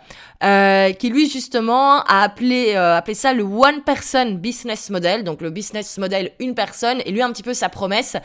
[0.44, 5.40] euh, qui lui justement a appelé, euh, appelé ça le one person business model, donc
[5.40, 7.00] le business model une personne.
[7.06, 8.16] Et lui un petit peu sa promesse,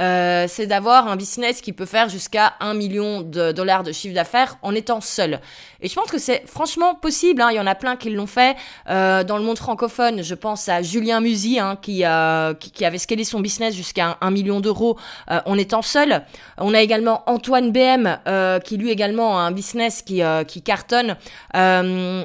[0.00, 4.14] euh, c'est d'avoir un business qui peut faire jusqu'à un million de dollars de chiffre
[4.14, 5.40] d'affaires en étant seul.
[5.80, 7.40] Et je pense que c'est franchement possible.
[7.40, 7.50] Hein.
[7.52, 8.56] Il y en a plein qui l'ont fait
[8.88, 10.22] euh, dans le monde francophone.
[10.22, 12.02] Je pense à Julien Musi hein, qui,
[12.58, 14.96] qui, qui avait scalé son business jusqu'à un, million d'euros
[15.28, 16.22] en étant seul.
[16.58, 18.18] On a également Antoine BM
[18.64, 21.16] qui lui également a un business qui, qui cartonne
[21.59, 21.59] euh,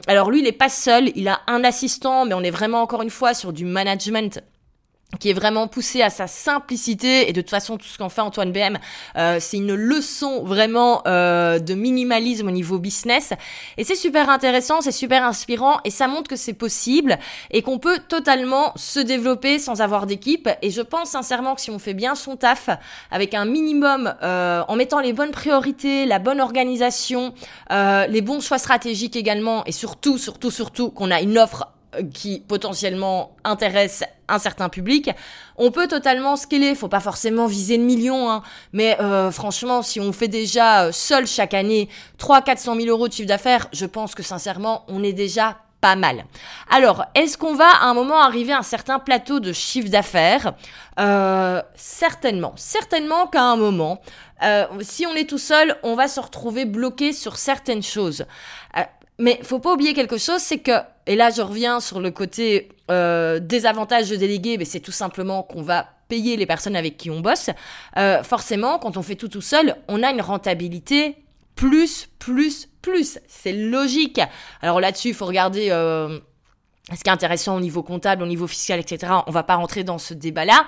[0.07, 3.01] alors lui, il n'est pas seul, il a un assistant, mais on est vraiment encore
[3.01, 4.41] une fois sur du management
[5.19, 7.29] qui est vraiment poussé à sa simplicité.
[7.29, 8.77] Et de toute façon tout ce qu'en fait Antoine BM
[9.17, 13.33] euh, c'est une leçon vraiment euh, de minimalisme au niveau business.
[13.77, 17.17] Et c'est super intéressant c'est super inspirant et ça montre que c'est possible
[17.51, 20.49] et qu'on peut totalement se développer sans avoir d'équipe.
[20.61, 22.69] Et je pense sincèrement que si on fait bien son taf
[23.11, 27.33] avec un minimum euh, en mettant les bonnes priorités la bonne organisation
[27.69, 31.74] les bons choix stratégiques également et surtout surtout surtout qu'on a une offre
[32.13, 35.11] qui potentiellement intéresse un certain public,
[35.57, 36.75] on peut totalement scaler.
[36.75, 38.43] Faut pas forcément viser le million, hein.
[38.73, 43.13] mais euh, franchement, si on fait déjà euh, seul chaque année 300-400 000 euros de
[43.13, 46.25] chiffre d'affaires, je pense que sincèrement, on est déjà pas mal.
[46.69, 50.53] Alors, est-ce qu'on va à un moment arriver à un certain plateau de chiffre d'affaires?
[50.99, 52.53] Euh, Certainement.
[52.55, 54.01] Certainement qu'à un moment,
[54.81, 58.25] si on est tout seul, on va se retrouver bloqué sur certaines choses.
[59.17, 60.71] Mais faut pas oublier quelque chose, c'est que,
[61.05, 65.43] et là je reviens sur le côté euh, désavantage de déléguer, mais c'est tout simplement
[65.43, 67.49] qu'on va payer les personnes avec qui on bosse.
[67.97, 71.17] Euh, forcément, quand on fait tout tout seul, on a une rentabilité
[71.55, 73.19] plus, plus, plus.
[73.27, 74.19] C'est logique.
[74.61, 76.19] Alors là-dessus, il faut regarder euh,
[76.93, 79.13] ce qui est intéressant au niveau comptable, au niveau fiscal, etc.
[79.25, 80.67] On va pas rentrer dans ce débat-là.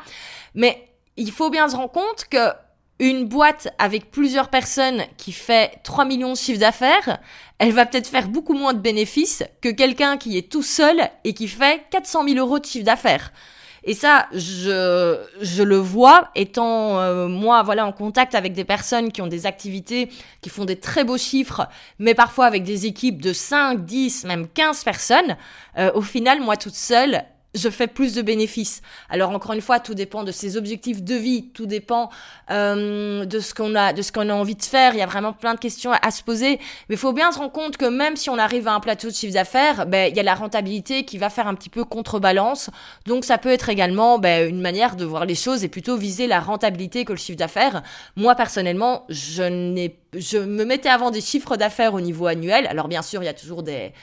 [0.55, 2.51] Mais il faut bien se rendre compte que
[2.99, 7.19] une boîte avec plusieurs personnes qui fait 3 millions de chiffre d'affaires,
[7.60, 11.33] elle va peut-être faire beaucoup moins de bénéfices que quelqu'un qui est tout seul et
[11.33, 13.31] qui fait 400 000 euros de chiffre d'affaires.
[13.83, 19.13] Et ça, je, je le vois étant euh, moi voilà en contact avec des personnes
[19.13, 20.10] qui ont des activités,
[20.41, 24.47] qui font des très beaux chiffres, mais parfois avec des équipes de 5, 10, même
[24.49, 25.38] 15 personnes.
[25.77, 27.23] Euh, au final, moi toute seule,
[27.55, 28.81] je fais plus de bénéfices.
[29.10, 32.10] Alors encore une fois, tout dépend de ses objectifs de vie, tout dépend
[32.51, 34.93] euh, de ce qu'on a, de ce qu'on a envie de faire.
[34.93, 37.39] Il y a vraiment plein de questions à, se poser, mais il faut bien se
[37.39, 40.15] rendre compte que même si on arrive à un plateau de chiffre d'affaires, ben il
[40.15, 42.69] y a la rentabilité qui va faire un petit peu contrebalance.
[43.05, 46.27] Donc ça peut être également ben, une manière de voir les choses et plutôt viser
[46.27, 47.81] la rentabilité que le chiffre d'affaires.
[48.15, 52.67] Moi personnellement, je n'ai, je me mettais avant des chiffres d'affaires au niveau annuel.
[52.67, 53.93] Alors bien sûr, il y a toujours des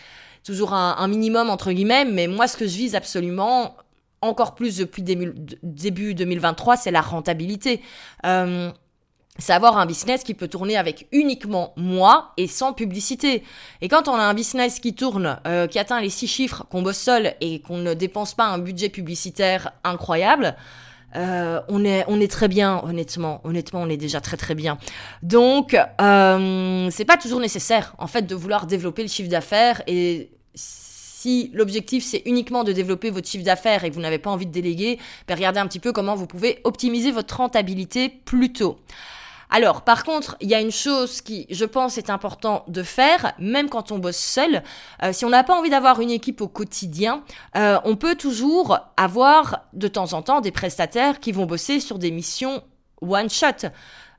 [0.44, 3.76] toujours un, minimum entre guillemets, mais moi ce que je vise absolument,
[4.20, 7.80] encore plus depuis début 2023, c'est la rentabilité.
[8.24, 8.70] Euh,
[9.38, 13.42] c'est avoir un business qui peut tourner avec uniquement moi et sans publicité.
[13.80, 16.82] Et quand on a un business qui tourne, euh, qui atteint les six chiffres, qu'on
[16.82, 20.54] bosse seul et qu'on ne dépense pas un budget publicitaire incroyable,
[21.16, 23.40] euh, on est on est très bien honnêtement.
[23.44, 24.78] Honnêtement on est déjà très très bien.
[25.22, 29.82] Donc euh, c'est pas toujours nécessaire en fait de vouloir développer le chiffre d'affaires.
[29.86, 34.30] Et si l'objectif c'est uniquement de développer votre chiffre d'affaires et que vous n'avez pas
[34.30, 38.52] envie de déléguer, ben regardez un petit peu comment vous pouvez optimiser votre rentabilité plus
[38.52, 38.78] tôt.
[39.56, 43.34] Alors, par contre, il y a une chose qui, je pense, est important de faire,
[43.38, 44.64] même quand on bosse seul.
[45.00, 47.22] Euh, si on n'a pas envie d'avoir une équipe au quotidien,
[47.56, 52.00] euh, on peut toujours avoir de temps en temps des prestataires qui vont bosser sur
[52.00, 52.64] des missions
[53.00, 53.68] one shot.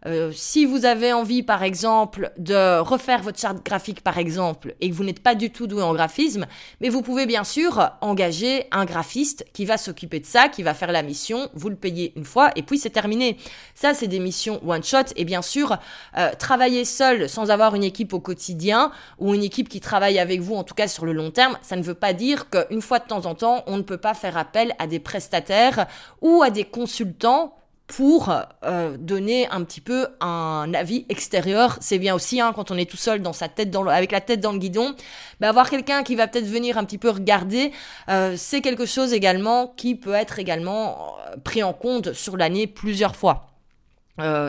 [0.06, 4.90] Euh, si vous avez envie, par exemple, de refaire votre charte graphique, par exemple, et
[4.90, 6.46] que vous n'êtes pas du tout doué en graphisme,
[6.80, 10.74] mais vous pouvez bien sûr engager un graphiste qui va s'occuper de ça, qui va
[10.74, 13.38] faire la mission, vous le payez une fois, et puis c'est terminé.
[13.74, 15.78] Ça, c'est des missions one-shot, et bien sûr,
[16.18, 20.40] euh, travailler seul sans avoir une équipe au quotidien, ou une équipe qui travaille avec
[20.42, 23.00] vous, en tout cas sur le long terme, ça ne veut pas dire qu'une fois
[23.00, 25.88] de temps en temps, on ne peut pas faire appel à des prestataires
[26.22, 27.56] ou à des consultants
[27.88, 31.78] pour euh, donner un petit peu un avis extérieur.
[31.82, 34.22] C'est bien aussi hein, quand on est tout seul dans sa tête dans avec la
[34.22, 34.96] tête dans le guidon,
[35.40, 37.72] bah, avoir quelqu'un qui va peut-être venir un petit peu regarder,
[38.10, 42.68] euh, c'est quelque chose également qui peut être également euh, pris en compte sur l'année
[42.68, 43.52] plusieurs fois.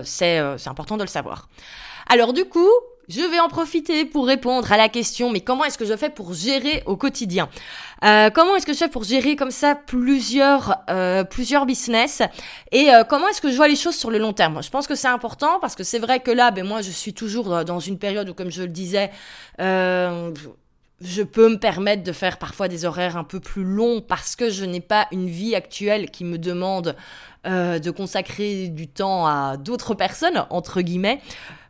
[0.05, 1.49] c'est important de le savoir.
[2.09, 2.71] Alors du coup,
[3.09, 6.11] je vais en profiter pour répondre à la question, mais comment est-ce que je fais
[6.11, 7.49] pour gérer au quotidien?
[8.05, 12.23] Euh, Comment est-ce que je fais pour gérer comme ça plusieurs, euh, plusieurs business?
[12.73, 14.63] Et euh, comment est-ce que je vois les choses sur le long terme?
[14.63, 17.15] Je pense que c'est important parce que c'est vrai que là, ben, moi, je suis
[17.15, 19.11] toujours dans une période où, comme je le disais,
[21.01, 24.49] je peux me permettre de faire parfois des horaires un peu plus longs parce que
[24.49, 26.97] je n'ai pas une vie actuelle qui me demande
[27.47, 31.21] euh, de consacrer du temps à d'autres personnes, entre guillemets.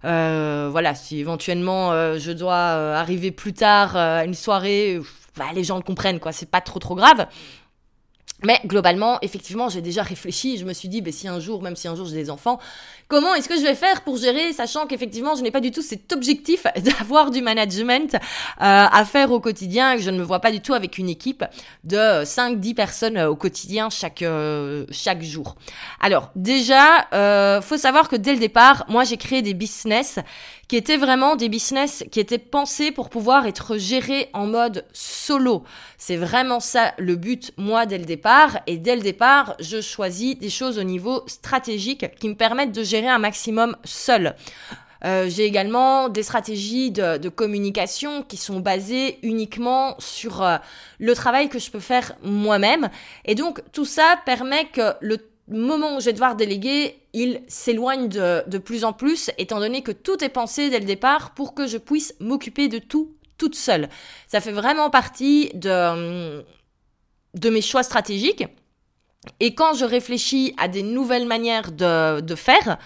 [0.04, 5.00] Euh, voilà, si éventuellement euh, je dois arriver plus tard à une soirée,
[5.36, 7.26] bah, les gens le comprennent, quoi, c'est pas trop trop grave.
[8.44, 10.58] Mais globalement, effectivement, j'ai déjà réfléchi.
[10.58, 12.58] Je me suis dit, bah, si un jour, même si un jour j'ai des enfants,
[13.08, 15.82] comment est-ce que je vais faire pour gérer, sachant qu'effectivement, je n'ai pas du tout
[15.82, 18.18] cet objectif d'avoir du management euh,
[18.58, 21.44] à faire au quotidien, que je ne me vois pas du tout avec une équipe
[21.84, 25.56] de 5-10 personnes euh, au quotidien chaque, euh, chaque jour.
[26.00, 27.06] Alors, déjà,
[27.62, 30.18] faut savoir que dès le départ, moi, j'ai créé des business
[30.68, 35.62] qui étaient vraiment des business qui étaient pensés pour pouvoir être gérés en mode solo.
[35.96, 38.58] C'est vraiment ça le but, moi, dès le départ.
[38.66, 42.82] Et dès le départ, je choisis des choses au niveau stratégique qui me permettent de
[42.82, 44.34] gérer un maximum seul.
[45.04, 50.56] Euh, j'ai également des stratégies de, communication qui sont basées uniquement sur euh,
[50.98, 52.88] le travail que je peux faire moi-même.
[53.24, 55.18] Et donc tout ça permet que le
[55.48, 59.82] moment où je vais devoir déléguer, il s'éloigne de, de plus en plus, étant donné
[59.82, 63.54] que tout est pensé dès le départ pour que je puisse m'occuper de tout toute
[63.54, 63.90] seule.
[64.28, 66.42] Ça fait vraiment partie de,
[67.34, 68.46] de mes choix stratégiques.
[69.40, 72.78] Et quand je réfléchis à des nouvelles manières de, de faire,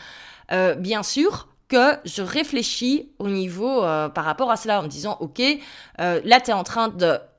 [0.52, 5.16] euh, bien sûr, que je réfléchis au niveau euh, par rapport à cela en disant
[5.20, 5.40] ok
[6.00, 6.88] euh, là tu es en train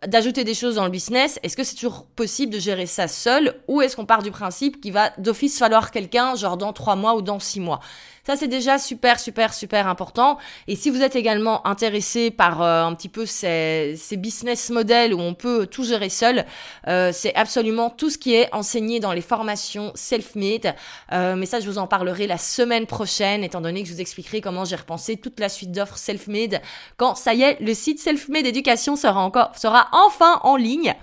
[0.07, 3.55] d'ajouter des choses dans le business est-ce que c'est toujours possible de gérer ça seul
[3.67, 7.15] ou est-ce qu'on part du principe qu'il va d'office falloir quelqu'un genre dans trois mois
[7.15, 7.79] ou dans six mois?
[8.23, 10.37] Ça, c'est déjà super, super, super important.
[10.67, 15.13] Et si vous êtes également intéressé par euh, un petit peu ces, ces, business models
[15.15, 16.45] où on peut tout gérer seul,
[16.87, 20.75] euh, c'est absolument tout ce qui est enseigné dans les formations self-made.
[21.11, 24.01] Euh, mais ça, je vous en parlerai la semaine prochaine, étant donné que je vous
[24.01, 26.61] expliquerai comment j'ai repensé toute la suite d'offres self-made
[26.97, 30.93] quand ça y est, le site self-made éducation sera encore, sera enfin en ligne.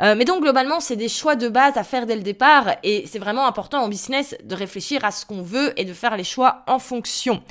[0.00, 3.04] Euh, mais donc, globalement, c'est des choix de base à faire dès le départ et
[3.06, 6.24] c'est vraiment important en business de réfléchir à ce qu'on veut et de faire les
[6.24, 7.42] choix en fonction.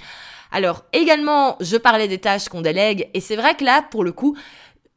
[0.51, 4.11] Alors également, je parlais des tâches qu'on délègue et c'est vrai que là, pour le
[4.11, 4.37] coup,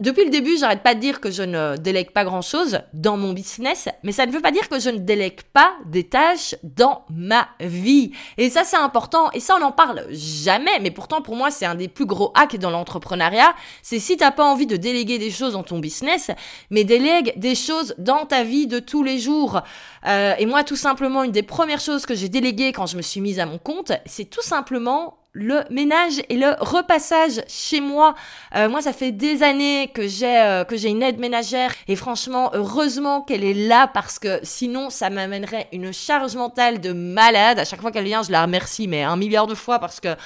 [0.00, 3.18] depuis le début, j'arrête pas de dire que je ne délègue pas grand chose dans
[3.18, 6.54] mon business, mais ça ne veut pas dire que je ne délègue pas des tâches
[6.62, 8.12] dans ma vie.
[8.38, 9.30] Et ça, c'est important.
[9.32, 10.78] Et ça, on n'en parle jamais.
[10.80, 13.54] Mais pourtant, pour moi, c'est un des plus gros hacks dans l'entrepreneuriat.
[13.82, 16.30] C'est si t'as pas envie de déléguer des choses dans ton business,
[16.70, 19.60] mais délègue des choses dans ta vie de tous les jours.
[20.06, 23.02] Euh, et moi, tout simplement, une des premières choses que j'ai déléguées quand je me
[23.02, 28.14] suis mise à mon compte, c'est tout simplement le ménage et le repassage chez moi.
[28.56, 31.96] Euh, moi, ça fait des années que j'ai euh, que j'ai une aide ménagère et
[31.96, 37.58] franchement, heureusement qu'elle est là parce que sinon, ça m'amènerait une charge mentale de malade.
[37.58, 40.16] À chaque fois qu'elle vient, je la remercie, mais un milliard de fois parce que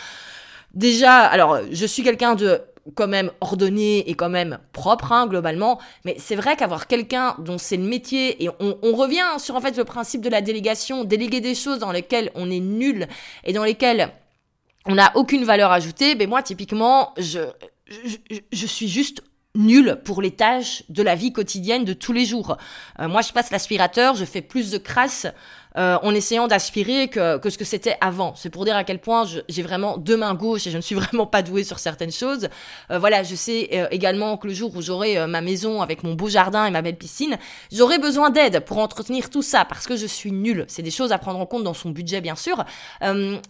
[0.73, 2.63] déjà, alors, je suis quelqu'un de
[2.95, 7.57] quand même ordonné et quand même propre hein, globalement mais c'est vrai qu'avoir quelqu'un dont
[7.57, 11.03] c'est le métier et on, on, revient sur en fait le principe de la délégation
[11.05, 13.09] déléguer des choses dans lesquelles on est nul
[13.45, 14.13] et dans lesquelles
[14.87, 17.41] on n'a aucune valeur ajoutée, mais moi typiquement, je,
[17.87, 18.17] je,
[18.53, 19.23] je suis juste
[19.57, 22.57] nulle pour les tâches de la vie quotidienne de tous les jours.
[22.99, 25.27] Euh, moi, je passe l'aspirateur, je fais plus de crasse
[25.77, 28.37] euh, en essayant d'aspirer que, que ce que c'était avant.
[28.37, 30.95] C'est pour dire à quel point j'ai vraiment deux mains gauches et je ne suis
[30.95, 32.49] vraiment pas douée sur certaines choses.
[32.93, 36.15] Euh, voilà, je sais euh, également que le jour où j'aurai ma maison avec mon
[36.15, 37.39] beau jardin et ma belle piscine,
[37.73, 40.65] j'aurai besoin d'aide pour entretenir tout ça parce que je suis nulle.
[40.69, 42.65] C'est des choses à prendre en compte dans son budget, bien sûr.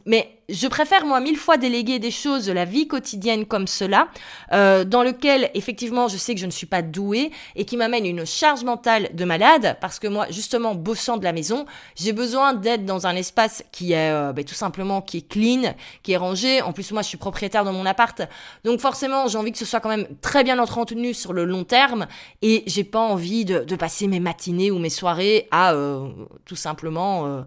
[0.07, 4.09] mais je préfère moi mille fois déléguer des choses de la vie quotidienne comme cela,
[4.53, 8.07] euh, dans lequel effectivement je sais que je ne suis pas douée et qui m'amène
[8.07, 11.67] une charge mentale de malade parce que moi justement bossant de la maison,
[11.97, 15.75] j'ai besoin d'être dans un espace qui est euh, ben, tout simplement qui est clean,
[16.03, 16.63] qui est rangé.
[16.63, 18.23] En plus moi je suis propriétaire de mon appart,
[18.65, 21.65] donc forcément j'ai envie que ce soit quand même très bien entretenu sur le long
[21.65, 22.07] terme
[22.43, 26.09] et j'ai pas envie de, de, passer mes matinées ou mes soirées à euh,
[26.45, 27.45] tout simplement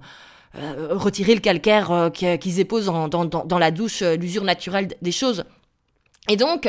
[0.55, 4.43] euh, euh, retirer le calcaire euh, qu'ils éposent dans, dans, dans, la douche, euh, l'usure
[4.43, 5.43] naturelle des choses.
[6.29, 6.67] Et donc,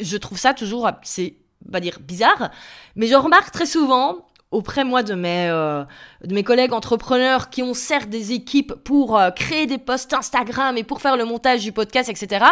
[0.00, 1.34] je trouve ça toujours, c'est,
[1.68, 2.50] va dire, bizarre,
[2.96, 5.84] mais je remarque très souvent auprès moi de mes euh,
[6.24, 10.76] de mes collègues entrepreneurs qui ont certes des équipes pour euh, créer des posts Instagram
[10.76, 12.44] et pour faire le montage du podcast etc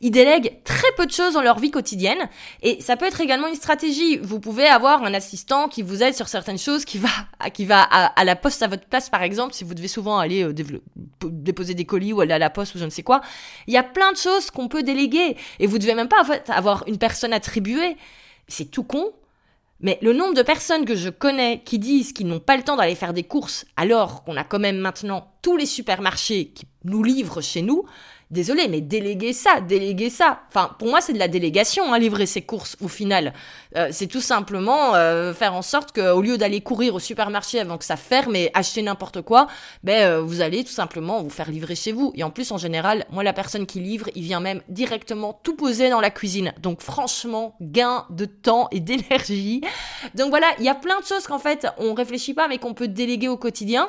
[0.00, 2.28] ils délèguent très peu de choses dans leur vie quotidienne.
[2.62, 4.18] Et ça peut être également une stratégie.
[4.18, 7.08] Vous pouvez avoir un assistant qui vous aide sur certaines choses qui va
[7.52, 10.42] qui va à, la poste à votre place par exemple si vous devez souvent aller
[10.42, 10.52] euh,
[11.22, 13.20] déposer des colis ou aller à la poste ou je ne sais quoi.
[13.66, 15.36] Il y a plein de choses qu'on peut déléguer.
[15.58, 17.96] Et vous devez même pas en fait, avoir une personne attribuée.
[18.48, 19.12] C'est tout con
[19.84, 22.74] mais le nombre de personnes que je connais qui disent qu'ils n'ont pas le temps
[22.76, 27.02] d'aller faire des courses alors qu'on a quand même maintenant tous les supermarchés qui nous
[27.02, 27.84] livrent chez nous,
[28.34, 30.40] désolé, mais déléguer ça, déléguer ça.
[30.48, 33.32] Enfin, pour moi, c'est de la délégation, hein, livrer ses courses au final.
[33.76, 37.78] Euh, c'est tout simplement euh, faire en sorte qu'au lieu d'aller courir au supermarché avant
[37.78, 39.46] que ça ferme et acheter n'importe quoi,
[39.82, 42.12] ben, euh, vous allez tout simplement vous faire livrer chez vous.
[42.16, 45.56] Et en plus, en général, moi, la personne qui livre, il vient même directement tout
[45.56, 46.52] poser dans la cuisine.
[46.60, 49.62] Donc, franchement, gain de temps et d'énergie.
[50.14, 52.74] Donc voilà, il y a plein de choses qu'en fait, on réfléchit pas, mais qu'on
[52.74, 53.88] peut déléguer au quotidien.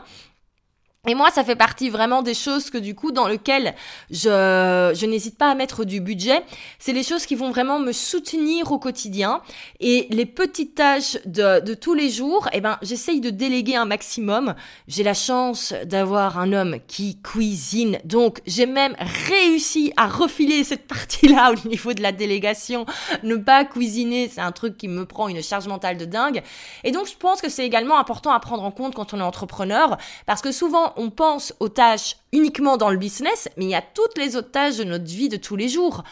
[1.08, 3.76] Et moi, ça fait partie vraiment des choses que du coup, dans lesquelles
[4.10, 6.44] je, je n'hésite pas à mettre du budget.
[6.80, 9.42] C'est les choses qui vont vraiment me soutenir au quotidien.
[9.80, 13.86] Et les petites tâches de, de tous les jours, eh ben, j'essaye de déléguer un
[13.86, 14.56] maximum.
[14.88, 18.00] J'ai la chance d'avoir un homme qui cuisine.
[18.04, 18.96] Donc, j'ai même
[19.28, 22.86] réussi à refiler cette partie-là au niveau de la délégation.
[23.24, 26.42] Ne pas cuisiner, c'est un truc qui me prend une charge mentale de dingue.
[26.84, 29.24] Et donc, je pense que c'est également important à prendre en compte quand on est
[29.24, 29.98] entrepreneur.
[30.26, 33.82] Parce que souvent, on pense aux tâches uniquement dans le business, mais il y a
[33.82, 36.04] toutes les autres tâches de notre vie de tous les jours.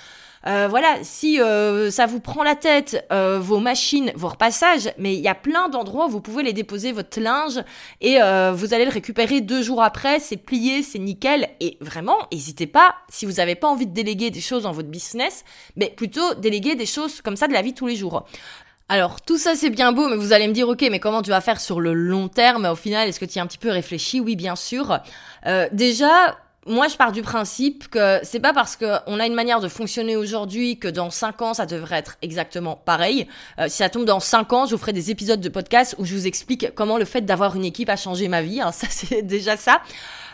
[0.45, 5.15] Euh, voilà, si euh, ça vous prend la tête, euh, vos machines, vos repassages, mais
[5.15, 7.63] il y a plein d'endroits où vous pouvez les déposer votre linge
[8.01, 8.17] et
[8.53, 11.49] vous allez le récupérer deux jours après, c'est plié, c'est nickel.
[11.59, 14.89] Et vraiment, n'hésitez pas, si vous n'avez pas envie de déléguer des choses dans votre
[14.89, 18.25] business, mais plutôt déléguer des choses comme ça de la vie tous les jours.
[18.89, 21.29] Alors tout ça c'est bien beau, mais vous allez me dire ok, mais comment tu
[21.29, 22.65] vas faire sur le long terme?
[22.65, 24.19] Au final, est-ce que tu as un petit peu réfléchi?
[24.19, 24.99] Oui, bien sûr.
[25.45, 29.59] Euh, déjà, moi, je pars du principe que c'est pas parce qu'on a une manière
[29.59, 33.27] de fonctionner aujourd'hui que dans 5 ans, ça devrait être exactement pareil.
[33.59, 36.05] Euh, si ça tombe dans 5 ans, je vous ferai des épisodes de podcast où
[36.05, 38.61] je vous explique comment le fait d'avoir une équipe a changé ma vie.
[38.61, 38.71] Hein.
[38.73, 39.81] ça, c'est déjà ça.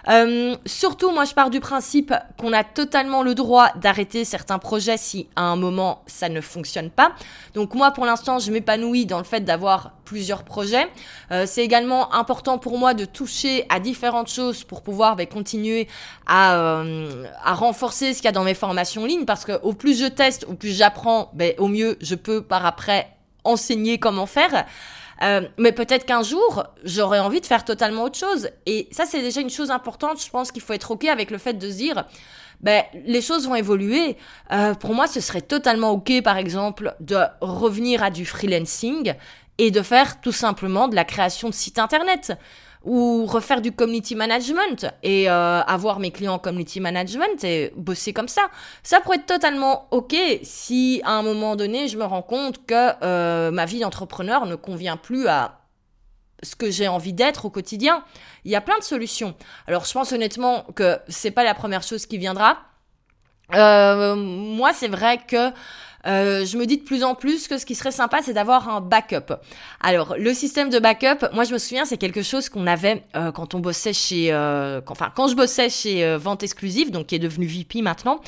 [0.07, 4.97] Euh, surtout, moi, je pars du principe qu'on a totalement le droit d'arrêter certains projets
[4.97, 7.11] si à un moment ça ne fonctionne pas.
[7.53, 10.87] Donc moi, pour l'instant, je m'épanouis dans le fait d'avoir plusieurs projets.
[11.31, 15.87] Euh, c'est également important pour moi de toucher à différentes choses pour pouvoir bah, continuer
[16.25, 19.59] à, euh, à renforcer ce qu'il y a dans mes formations en ligne parce que
[19.61, 23.09] au plus je teste, au plus j'apprends, bah, au mieux je peux par après
[23.43, 24.65] enseigner comment faire.
[25.21, 28.49] Euh, mais peut-être qu'un jour, j'aurais envie de faire totalement autre chose.
[28.65, 30.23] Et ça, c'est déjà une chose importante.
[30.23, 32.05] Je pense qu'il faut être OK avec le fait de se dire,
[32.61, 34.17] ben, les choses vont évoluer.
[34.51, 39.13] Euh, pour moi, ce serait totalement OK, par exemple, de revenir à du freelancing
[39.57, 42.33] et de faire tout simplement de la création de sites internet
[42.85, 48.13] ou refaire du community management et euh, avoir mes clients en community management et bosser
[48.13, 48.49] comme ça.
[48.83, 52.91] Ça pourrait être totalement ok si à un moment donné je me rends compte que
[53.03, 55.59] euh, ma vie d'entrepreneur ne convient plus à
[56.41, 58.03] ce que j'ai envie d'être au quotidien.
[58.45, 59.35] Il y a plein de solutions.
[59.67, 62.59] Alors je pense honnêtement que c'est pas la première chose qui viendra.
[63.55, 65.51] Euh, moi, c'est vrai que
[66.07, 68.69] euh, je me dis de plus en plus que ce qui serait sympa, c'est d'avoir
[68.69, 69.33] un backup.
[69.81, 73.31] Alors, le système de backup, moi je me souviens, c'est quelque chose qu'on avait euh,
[73.31, 77.19] quand on bossait chez, euh, enfin quand je bossais chez Vente Exclusive, donc qui est
[77.19, 78.21] devenu VP maintenant,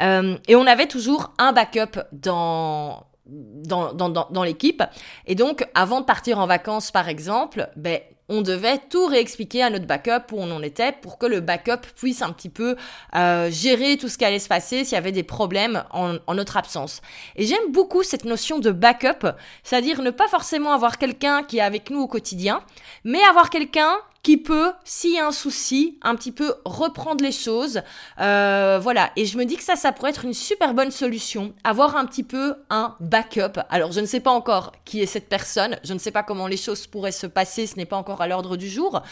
[0.00, 4.82] et on avait toujours un backup dans, dans, dans, dans l'équipe.
[5.26, 9.70] Et donc, avant de partir en vacances, par exemple, ben, on devait tout réexpliquer à
[9.70, 12.76] notre backup où on en était pour que le backup puisse un petit peu
[13.14, 16.34] euh, gérer tout ce qui allait se passer s'il y avait des problèmes en, en
[16.34, 17.02] notre absence.
[17.36, 19.28] Et j'aime beaucoup cette notion de backup,
[19.62, 22.62] c'est-à-dire ne pas forcément avoir quelqu'un qui est avec nous au quotidien,
[23.04, 27.30] mais avoir quelqu'un qui peut, s'il y a un souci, un petit peu reprendre les
[27.30, 27.82] choses.
[28.20, 29.10] Euh, voilà.
[29.16, 31.52] Et je me dis que ça, ça pourrait être une super bonne solution.
[31.62, 33.60] Avoir un petit peu un backup.
[33.68, 35.76] Alors, je ne sais pas encore qui est cette personne.
[35.84, 37.66] Je ne sais pas comment les choses pourraient se passer.
[37.66, 39.02] Ce n'est pas encore à l'ordre du jour.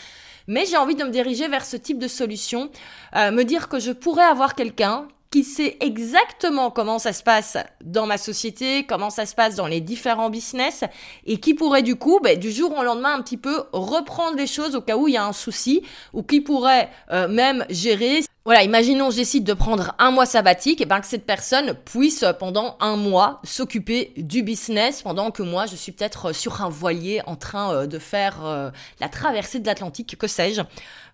[0.47, 2.71] Mais j'ai envie de me diriger vers ce type de solution.
[3.17, 7.57] Euh, me dire que je pourrais avoir quelqu'un qui sait exactement comment ça se passe
[7.83, 10.85] dans ma société, comment ça se passe dans les différents business,
[11.27, 14.47] et qui pourrait du coup, ben, du jour au lendemain, un petit peu reprendre les
[14.47, 18.21] choses au cas où il y a un souci, ou qui pourrait euh, même gérer
[18.45, 22.77] voilà, imaginons je de prendre un mois sabbatique, et ben que cette personne puisse pendant
[22.81, 27.37] un mois s'occuper du business pendant que moi je suis peut-être sur un voilier en
[27.37, 30.63] train euh, de faire euh, la traversée de l'Atlantique, que sais-je.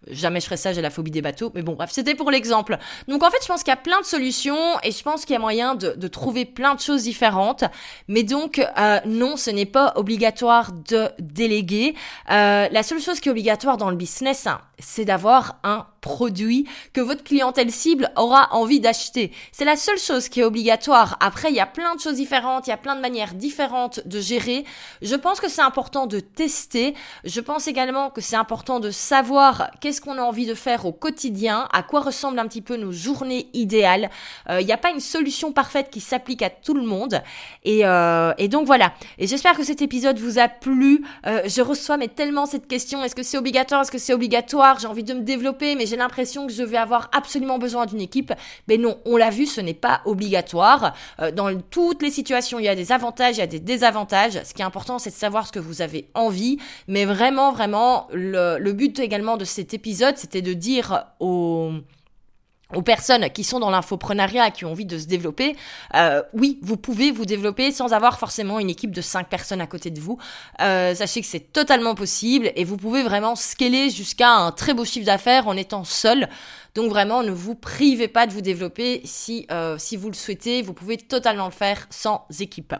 [0.07, 1.51] Jamais je ferais ça, j'ai la phobie des bateaux.
[1.55, 2.79] Mais bon, bref, c'était pour l'exemple.
[3.09, 5.35] Donc en fait, je pense qu'il y a plein de solutions et je pense qu'il
[5.35, 7.65] y a moyen de, de, trouver plein de choses différentes.
[8.07, 11.95] Mais donc, euh, non, ce n'est pas obligatoire de déléguer.
[12.31, 16.67] Euh, la seule chose qui est obligatoire dans le business, hein, c'est d'avoir un produit
[16.93, 19.33] que votre clientèle cible aura envie d'acheter.
[19.53, 21.17] C'est la seule chose qui est obligatoire.
[21.21, 24.01] Après, il y a plein de choses différentes, il y a plein de manières différentes
[24.07, 24.65] de gérer.
[25.03, 26.95] Je pense que c'est important de tester.
[27.25, 30.93] Je pense également que c'est important de savoir qu'est-ce qu'on a envie de faire au
[30.93, 34.11] quotidien, à quoi ressemblent un petit peu nos journées idéales.
[34.49, 37.23] Il euh, n'y a pas une solution parfaite qui s'applique à tout le monde.
[37.65, 38.93] Et, euh, et donc voilà.
[39.19, 41.05] Et j'espère que cet épisode vous a plu.
[41.27, 44.79] Euh, je reçois mais tellement cette question, est-ce que c'est obligatoire, est-ce que c'est obligatoire?
[44.79, 48.01] J'ai envie de me développer, mais j'ai l'impression que je vais avoir absolument besoin d'une
[48.01, 48.33] équipe.
[48.69, 50.95] Mais non, on l'a vu, ce n'est pas obligatoire.
[51.21, 54.41] Euh, dans toutes les situations, il y a des avantages, il y a des désavantages.
[54.45, 56.59] Ce qui est important, c'est de savoir ce que vous avez envie.
[56.87, 61.73] Mais vraiment, vraiment, le, le but également de cet épisode, c'était de dire aux
[62.75, 65.57] aux personnes qui sont dans l'infoprenariat, qui ont envie de se développer,
[65.95, 69.67] euh, oui, vous pouvez vous développer sans avoir forcément une équipe de 5 personnes à
[69.67, 70.19] côté de vous.
[70.61, 74.85] Euh, sachez que c'est totalement possible et vous pouvez vraiment scaler jusqu'à un très beau
[74.85, 76.29] chiffre d'affaires en étant seul.
[76.75, 80.61] Donc vraiment, ne vous privez pas de vous développer si, euh, si vous le souhaitez.
[80.61, 82.75] Vous pouvez totalement le faire sans équipe.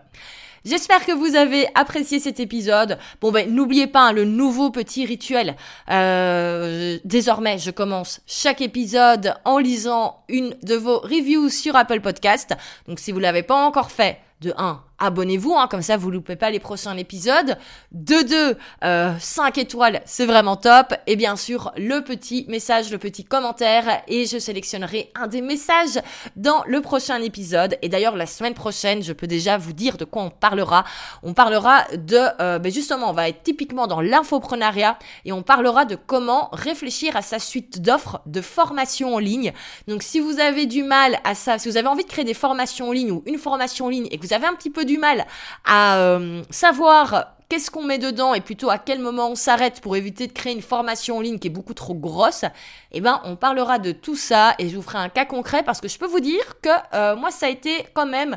[0.69, 2.99] J'espère que vous avez apprécié cet épisode.
[3.23, 5.57] Bon ben n'oubliez pas hein, le nouveau petit rituel.
[5.91, 12.55] Euh, désormais, je commence chaque épisode en lisant une de vos reviews sur Apple Podcast.
[12.87, 16.37] Donc si vous l'avez pas encore fait, de 1, abonnez-vous, hein, comme ça vous loupez
[16.37, 17.57] pas les prochains épisodes.
[17.93, 20.95] De 2, euh, 5 étoiles, c'est vraiment top.
[21.07, 26.01] Et bien sûr, le petit message, le petit commentaire, et je sélectionnerai un des messages
[26.37, 27.79] dans le prochain épisode.
[27.83, 30.85] Et d'ailleurs, la semaine prochaine, je peux déjà vous dire de quoi on parlera.
[31.23, 35.85] On parlera de, euh, ben justement, on va être typiquement dans l'infoprenariat, et on parlera
[35.85, 39.53] de comment réfléchir à sa suite d'offres de formation en ligne.
[39.87, 42.35] Donc si vous avez du mal à ça, si vous avez envie de créer des
[42.35, 44.85] formations en ligne ou une formation en ligne et que vous avez un petit peu
[44.89, 45.27] du mal
[45.65, 49.97] à euh, savoir qu'est-ce qu'on met dedans et plutôt à quel moment on s'arrête pour
[49.97, 52.45] éviter de créer une formation en ligne qui est beaucoup trop grosse,
[52.93, 55.81] eh ben on parlera de tout ça et je vous ferai un cas concret parce
[55.81, 58.37] que je peux vous dire que euh, moi ça a été quand même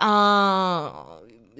[0.00, 0.92] un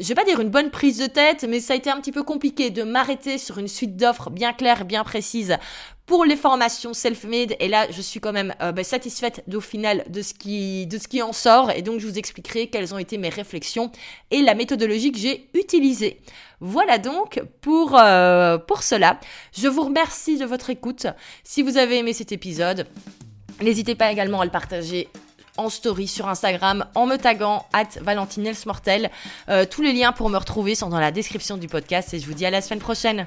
[0.01, 2.11] je vais pas dire une bonne prise de tête, mais ça a été un petit
[2.11, 5.59] peu compliqué de m'arrêter sur une suite d'offres bien claire, bien précise
[6.07, 7.55] pour les formations self-made.
[7.61, 11.33] Et là, je suis quand même euh, bah, satisfaite au final de ce, qui, en
[11.35, 11.71] sort.
[11.71, 13.93] Et donc, je vous expliquerai quelles ont été mes réflexions
[14.31, 16.21] et la méthodologie que j'ai utilisée.
[16.61, 19.21] Voilà donc pour, euh, pour cela.
[19.57, 21.07] Je vous remercie de votre écoute.
[21.45, 22.87] Si vous avez aimé cet épisode,
[23.63, 25.09] n'hésitez pas également à le partager
[25.57, 29.11] en story sur Instagram en me taguant at Valentinelsmortel.
[29.49, 32.27] Euh, tous les liens pour me retrouver sont dans la description du podcast et je
[32.27, 33.27] vous dis à la semaine prochaine.